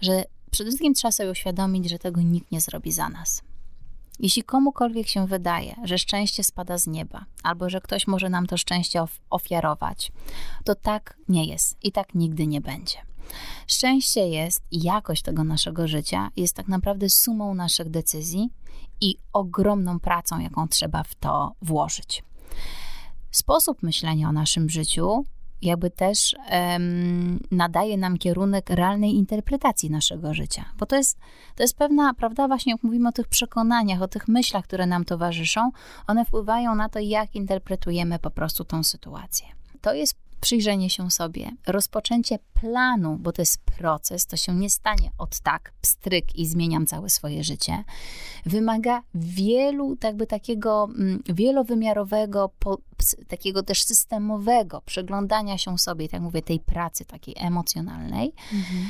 [0.00, 3.42] że przede wszystkim trzeba sobie uświadomić, że tego nikt nie zrobi za nas.
[4.18, 8.56] Jeśli komukolwiek się wydaje, że szczęście spada z nieba, albo że ktoś może nam to
[8.56, 10.12] szczęście ofiarować,
[10.64, 12.98] to tak nie jest i tak nigdy nie będzie.
[13.66, 18.50] Szczęście jest i jakość tego naszego życia jest tak naprawdę sumą naszych decyzji
[19.00, 22.24] i ogromną pracą, jaką trzeba w to włożyć.
[23.30, 25.24] Sposób myślenia o naszym życiu
[25.62, 30.64] jakby też um, nadaje nam kierunek realnej interpretacji naszego życia.
[30.78, 31.18] Bo to jest,
[31.56, 35.04] to jest pewna, prawda, właśnie jak mówimy o tych przekonaniach, o tych myślach, które nam
[35.04, 35.70] towarzyszą,
[36.06, 39.46] one wpływają na to, jak interpretujemy po prostu tą sytuację.
[39.80, 45.10] To jest przyjrzenie się sobie, rozpoczęcie planu, bo to jest proces, to się nie stanie
[45.18, 47.84] od tak, pstryk i zmieniam całe swoje życie,
[48.46, 52.50] wymaga wielu, jakby takiego mm, wielowymiarowego,
[53.28, 58.32] takiego też systemowego przeglądania się sobie, tak mówię, tej pracy takiej emocjonalnej.
[58.52, 58.86] Mhm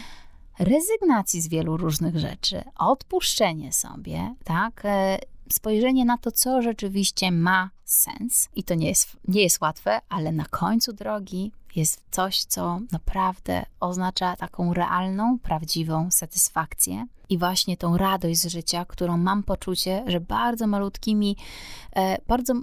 [0.59, 5.18] rezygnacji z wielu różnych rzeczy, odpuszczenie sobie, tak, e,
[5.53, 8.49] spojrzenie na to, co rzeczywiście ma sens.
[8.57, 13.66] I to nie jest, nie jest łatwe, ale na końcu drogi jest coś, co naprawdę
[13.80, 20.20] oznacza taką realną, prawdziwą satysfakcję i właśnie tą radość z życia, którą mam poczucie, że
[20.20, 21.37] bardzo malutkimi,
[21.97, 22.55] e, bardzo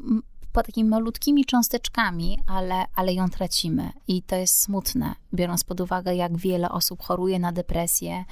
[0.53, 3.91] po takimi malutkimi cząsteczkami, ale, ale ją tracimy.
[4.07, 8.25] I to jest smutne, biorąc pod uwagę, jak wiele osób choruje na depresję.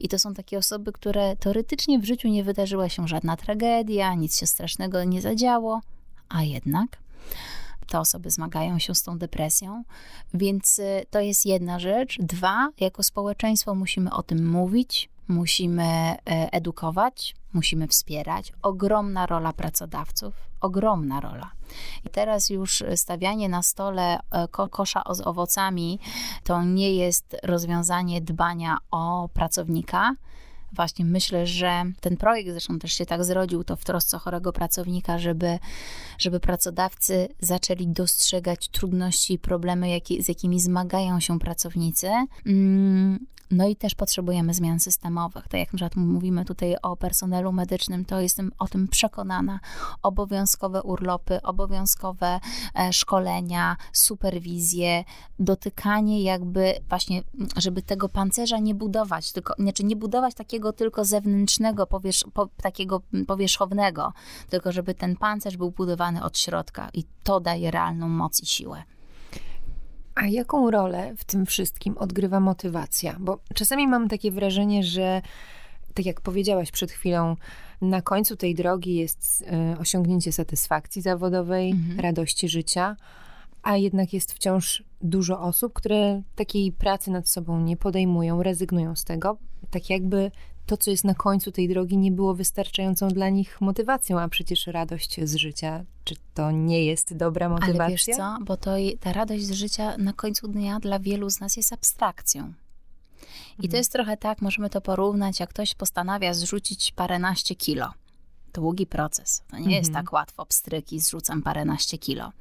[0.00, 4.38] I to są takie osoby, które teoretycznie w życiu nie wydarzyła się żadna tragedia, nic
[4.38, 5.80] się strasznego nie zadziało,
[6.34, 6.98] a jednak
[7.86, 9.84] te osoby zmagają się z tą depresją,
[10.34, 12.18] więc y, to jest jedna rzecz.
[12.20, 16.16] Dwa, jako społeczeństwo musimy o tym mówić, musimy e,
[16.52, 18.52] edukować, musimy wspierać.
[18.62, 21.50] Ogromna rola pracodawców, ogromna rola.
[22.04, 25.98] I teraz już stawianie na stole e, ko kosza z owocami
[26.44, 30.14] to nie jest rozwiązanie dbania o pracownika,
[30.74, 35.18] właśnie myślę, że ten projekt zresztą też się tak zrodził, to w trosce chorego pracownika,
[35.18, 35.58] żeby,
[36.18, 42.10] żeby pracodawcy zaczęli dostrzegać trudności i problemy, jakie, z jakimi zmagają się pracownicy.
[42.46, 45.48] Mm, no i też potrzebujemy zmian systemowych.
[45.48, 49.60] Tak jak na przykład mówimy tutaj o personelu medycznym, to jestem o tym przekonana.
[50.02, 52.40] Obowiązkowe urlopy, obowiązkowe
[52.74, 55.04] e, szkolenia, superwizje,
[55.38, 57.22] dotykanie jakby właśnie,
[57.56, 63.02] żeby tego pancerza nie budować, tylko, znaczy nie budować takiego tylko zewnętrznego, powierz, po, takiego
[63.26, 64.12] powierzchownego,
[64.48, 68.82] tylko żeby ten pancerz był budowany od środka i to daje realną moc i siłę.
[70.14, 73.16] A jaką rolę w tym wszystkim odgrywa motywacja?
[73.20, 75.22] Bo czasami mam takie wrażenie, że
[75.94, 77.36] tak jak powiedziałaś przed chwilą,
[77.80, 79.44] na końcu tej drogi jest
[79.74, 82.00] y, osiągnięcie satysfakcji zawodowej, mhm.
[82.00, 82.96] radości życia,
[83.62, 89.04] a jednak jest wciąż dużo osób, które takiej pracy nad sobą nie podejmują, rezygnują z
[89.04, 89.36] tego,
[89.70, 90.30] tak jakby
[90.66, 94.66] to, co jest na końcu tej drogi, nie było wystarczającą dla nich motywacją, a przecież
[94.66, 97.84] radość z życia, czy to nie jest dobra motywacja?
[97.84, 101.40] Ale wiesz co, bo to ta radość z życia na końcu dnia dla wielu z
[101.40, 102.52] nas jest abstrakcją.
[103.58, 103.78] I to mhm.
[103.78, 107.92] jest trochę tak, możemy to porównać, jak ktoś postanawia zrzucić paręnaście kilo.
[108.52, 109.42] Długi proces.
[109.48, 109.76] To nie mhm.
[109.76, 112.32] jest tak łatwo, pstryki, zrzucam paręnaście kilo.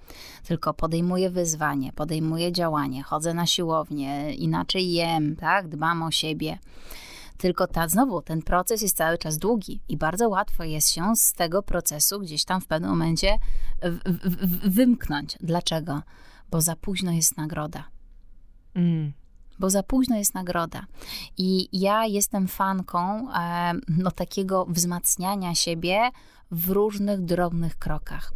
[0.43, 6.59] Tylko podejmuję wyzwanie, podejmuję działanie, chodzę na siłownię, inaczej jem, tak, dbam o siebie.
[7.43, 11.33] Tylko ta, znowu, ten proces jest cały czas długi i bardzo łatwo jest się z
[11.33, 13.37] tego procesu gdzieś tam w pewnym momencie
[13.81, 15.37] w, w, wymknąć.
[15.41, 16.01] Dlaczego?
[16.51, 17.83] Bo za późno jest nagroda.
[18.75, 19.13] Mm
[19.59, 20.85] bo za późno jest nagroda.
[21.37, 23.27] I ja jestem fanką
[23.87, 26.09] no, takiego wzmacniania siebie
[26.51, 28.33] w różnych drobnych krokach.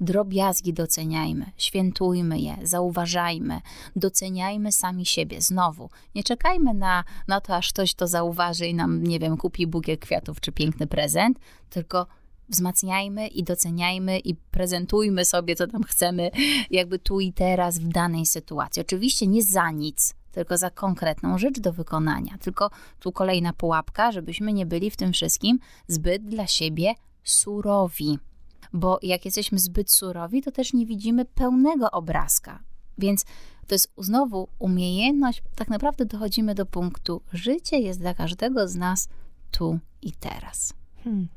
[0.00, 3.60] Drobiazgi doceniajmy, świętujmy je, zauważajmy,
[3.96, 5.40] doceniajmy sami siebie.
[5.40, 9.66] Znowu, nie czekajmy na, na to, aż ktoś to zauważy i nam, nie wiem, kupi
[9.66, 11.38] bukiet kwiatów czy piękny prezent,
[11.70, 12.06] tylko
[12.48, 16.30] wzmacniajmy i doceniajmy i prezentujmy sobie, co tam chcemy,
[16.70, 18.82] jakby tu i teraz w danej sytuacji.
[18.82, 22.38] Oczywiście nie za nic, tylko za konkretną rzecz do wykonania.
[22.38, 22.70] Tylko
[23.00, 26.94] tu kolejna pułapka, żebyśmy nie byli w tym wszystkim zbyt dla siebie
[27.24, 28.18] surowi.
[28.72, 32.62] Bo jak jesteśmy zbyt surowi, to też nie widzimy pełnego obrazka.
[32.98, 33.24] Więc
[33.66, 39.08] to jest znowu umiejętność, tak naprawdę dochodzimy do punktu, życie jest dla każdego z nas
[39.50, 40.74] tu i teraz.
[41.04, 41.28] Hmm.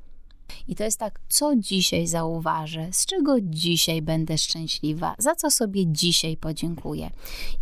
[0.68, 5.88] I to jest tak, co dzisiaj zauważę, z czego dzisiaj będę szczęśliwa, za co sobie
[5.88, 7.10] dzisiaj podziękuję.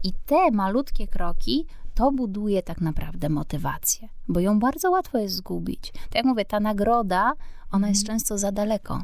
[0.03, 5.91] I te malutkie kroki to buduje tak naprawdę motywację, bo ją bardzo łatwo jest zgubić.
[5.91, 7.33] Tak jak mówię, ta nagroda,
[7.71, 8.19] ona jest mhm.
[8.19, 9.03] często za daleko.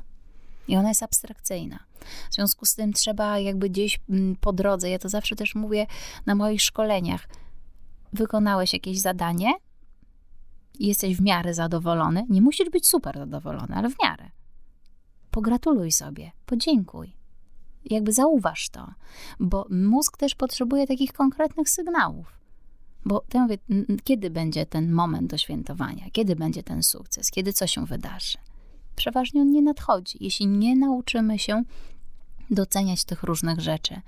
[0.67, 1.79] I ona jest abstrakcyjna.
[2.31, 5.87] W związku z tym trzeba jakby gdzieś mm, po drodze, ja to zawsze też mówię
[6.25, 7.27] na moich szkoleniach,
[8.13, 9.53] wykonałeś jakieś zadanie,
[10.79, 14.29] jesteś w miarę zadowolony, nie musisz być super zadowolony, ale w miarę.
[15.31, 17.13] Pogratuluj sobie, podziękuj.
[17.85, 18.93] Jakby zauważ to,
[19.39, 22.37] bo mózg też potrzebuje takich konkretnych sygnałów.
[23.05, 23.57] Bo ja mówię,
[24.03, 28.37] kiedy będzie ten moment do świętowania, kiedy będzie ten sukces, kiedy co się wydarzy.
[28.97, 31.63] Przeważnie on nie nadchodzi, jeśli nie nauczymy się
[32.49, 34.01] doceniać tych różnych rzeczy.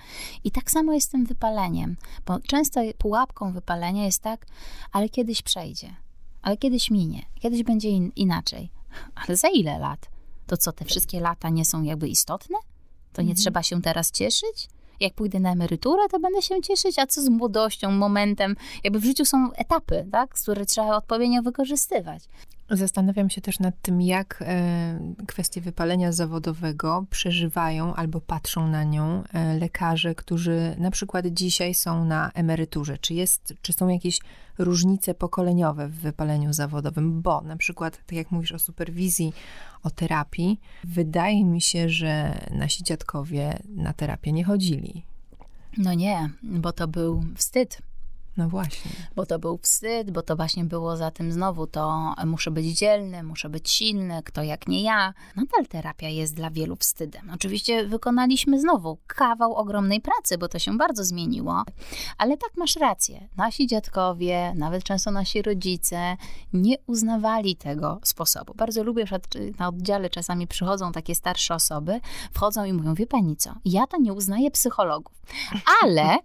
[0.44, 4.46] I tak samo jest z tym wypaleniem, bo często pułapką wypalenia jest tak,
[4.92, 5.96] ale kiedyś przejdzie
[6.42, 8.70] ale kiedyś minie, kiedyś będzie in, inaczej.
[9.16, 10.10] Ale za ile lat?
[10.48, 12.58] To co, te wszystkie lata nie są jakby istotne?
[13.14, 13.42] To nie mhm.
[13.42, 14.70] trzeba się teraz cieszyć?
[15.00, 18.56] Jak pójdę na emeryturę, to będę się cieszyć, a co z młodością, momentem?
[18.84, 22.24] Jakby w życiu są etapy, tak, które trzeba odpowiednio wykorzystywać.
[22.72, 29.24] Zastanawiam się też nad tym, jak e, kwestie wypalenia zawodowego przeżywają albo patrzą na nią
[29.34, 32.98] e, lekarze, którzy na przykład dzisiaj są na emeryturze.
[32.98, 34.20] Czy, jest, czy są jakieś
[34.58, 37.22] różnice pokoleniowe w wypaleniu zawodowym?
[37.22, 39.34] Bo na przykład, tak jak mówisz o superwizji,
[39.84, 45.04] o terapii, wydaje mi się, że nasi dziadkowie na terapię nie chodzili.
[45.78, 47.82] No nie, bo to był wstyd
[48.40, 48.92] no właśnie.
[49.16, 53.24] Bo to był wstyd, bo to właśnie było za tym znowu to muszę być dzielny,
[53.24, 55.14] muszę być silny, kto jak nie ja.
[55.36, 57.32] Nadal terapia jest dla wielu wstydem.
[57.34, 61.64] Oczywiście wykonaliśmy znowu kawał ogromnej pracy, bo to się bardzo zmieniło.
[62.18, 63.28] Ale tak masz rację.
[63.38, 66.18] Nasi dziadkowie, nawet często nasi rodzice
[66.54, 68.54] nie uznawali tego sposobu.
[68.56, 69.20] Bardzo lubię, że
[69.60, 72.00] na oddziale czasami przychodzą takie starsze osoby,
[72.34, 75.22] wchodzą i mówią, wie pani co, ja to nie uznaję psychologów,
[75.84, 76.18] ale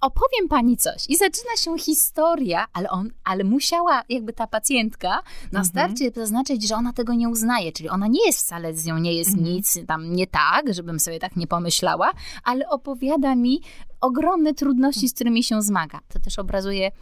[0.00, 1.06] opowiem pani coś.
[1.08, 5.08] I zaczyna się historia, ale, on, ale musiała jakby ta pacjentka
[5.52, 5.64] na mhm.
[5.64, 9.14] starcie zaznaczyć, że ona tego nie uznaje, czyli ona nie jest wcale z nią, nie
[9.14, 9.48] jest mhm.
[9.48, 12.12] nic tam nie tak, żebym sobie tak nie pomyślała,
[12.44, 13.60] ale opowiada mi
[14.00, 16.00] ogromne trudności, z którymi się zmaga.
[16.08, 16.92] To też obrazuje,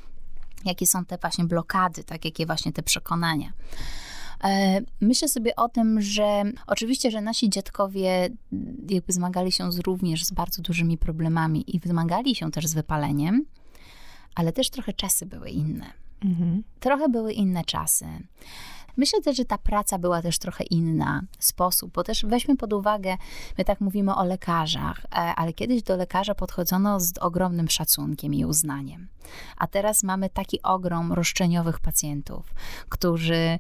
[0.65, 3.53] jakie są te właśnie blokady, tak, jakie właśnie te przekonania.
[4.45, 8.29] E, myślę sobie o tym, że oczywiście, że nasi dziadkowie
[8.89, 13.45] jakby zmagali się z, również z bardzo dużymi problemami i zmagali się też z wypaleniem,
[14.35, 15.87] ale też trochę czasy były inne.
[16.25, 16.63] Mhm.
[16.81, 18.07] Trochę były inne czasy.
[18.97, 23.17] Myślę też, że ta praca była też trochę inna, sposób, bo też weźmy pod uwagę,
[23.59, 28.45] my tak mówimy o lekarzach, e, ale kiedyś do lekarza podchodzono z ogromnym szacunkiem i
[28.45, 29.09] uznaniem.
[29.57, 32.55] A teraz mamy taki ogrom roszczeniowych pacjentów,
[32.89, 33.59] którzy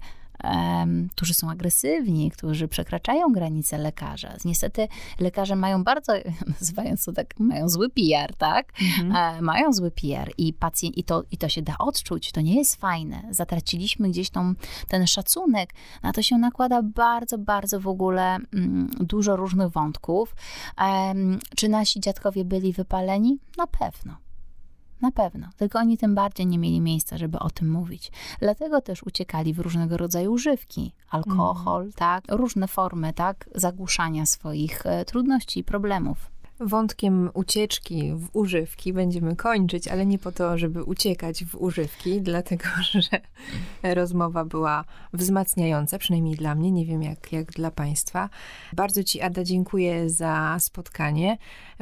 [1.10, 4.34] którzy są agresywni, którzy przekraczają granice lekarza.
[4.44, 4.88] Niestety
[5.20, 6.12] lekarze mają bardzo,
[6.60, 8.72] nazywając to tak, mają zły PR, tak?
[8.82, 9.36] Mhm.
[9.36, 12.54] E, mają zły PR i pacjent, i to, i to się da odczuć, to nie
[12.54, 13.22] jest fajne.
[13.30, 14.54] Zatraciliśmy gdzieś tą,
[14.88, 15.70] ten szacunek,
[16.02, 20.34] na to się nakłada bardzo, bardzo w ogóle mm, dużo różnych wątków.
[21.56, 23.38] czy nasi dziadkowie byli wypaleni?
[23.56, 24.23] Na pewno.
[25.04, 28.12] Na pewno, tylko oni tym bardziej nie mieli miejsca, żeby o tym mówić.
[28.40, 31.92] Dlatego też uciekali w różnego rodzaju używki, alkohol, mm.
[31.92, 39.36] tak, różne formy, tak, zagłuszania swoich e, trudności i problemów wątkiem ucieczki w używki będziemy
[39.36, 43.20] kończyć, ale nie po to, żeby uciekać w używki, dlatego że
[43.94, 48.30] rozmowa była wzmacniająca, przynajmniej dla mnie, nie wiem jak, jak dla Państwa.
[48.72, 51.38] Bardzo Ci, Ada, dziękuję za spotkanie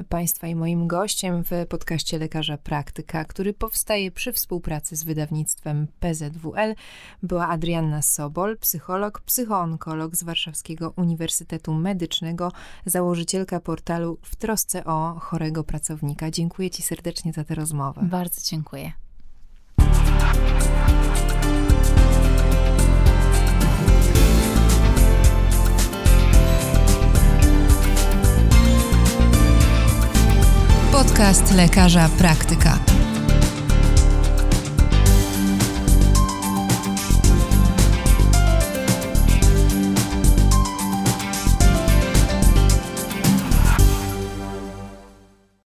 [0.08, 6.74] Państwa i moim gościem w podcaście Lekarza Praktyka, który powstaje przy współpracy z wydawnictwem PZWL,
[7.22, 12.52] była Adrianna Sobol, psycholog, psychoonkolog z Warszawskiego Uniwersytetu Medycznego,
[12.86, 16.30] założycielka portalu w książce o chorego pracownika.
[16.30, 18.02] Dziękuję Ci serdecznie za tę rozmowę.
[18.02, 18.92] Bardzo dziękuję.
[30.92, 33.01] Podcast lekarza praktyka.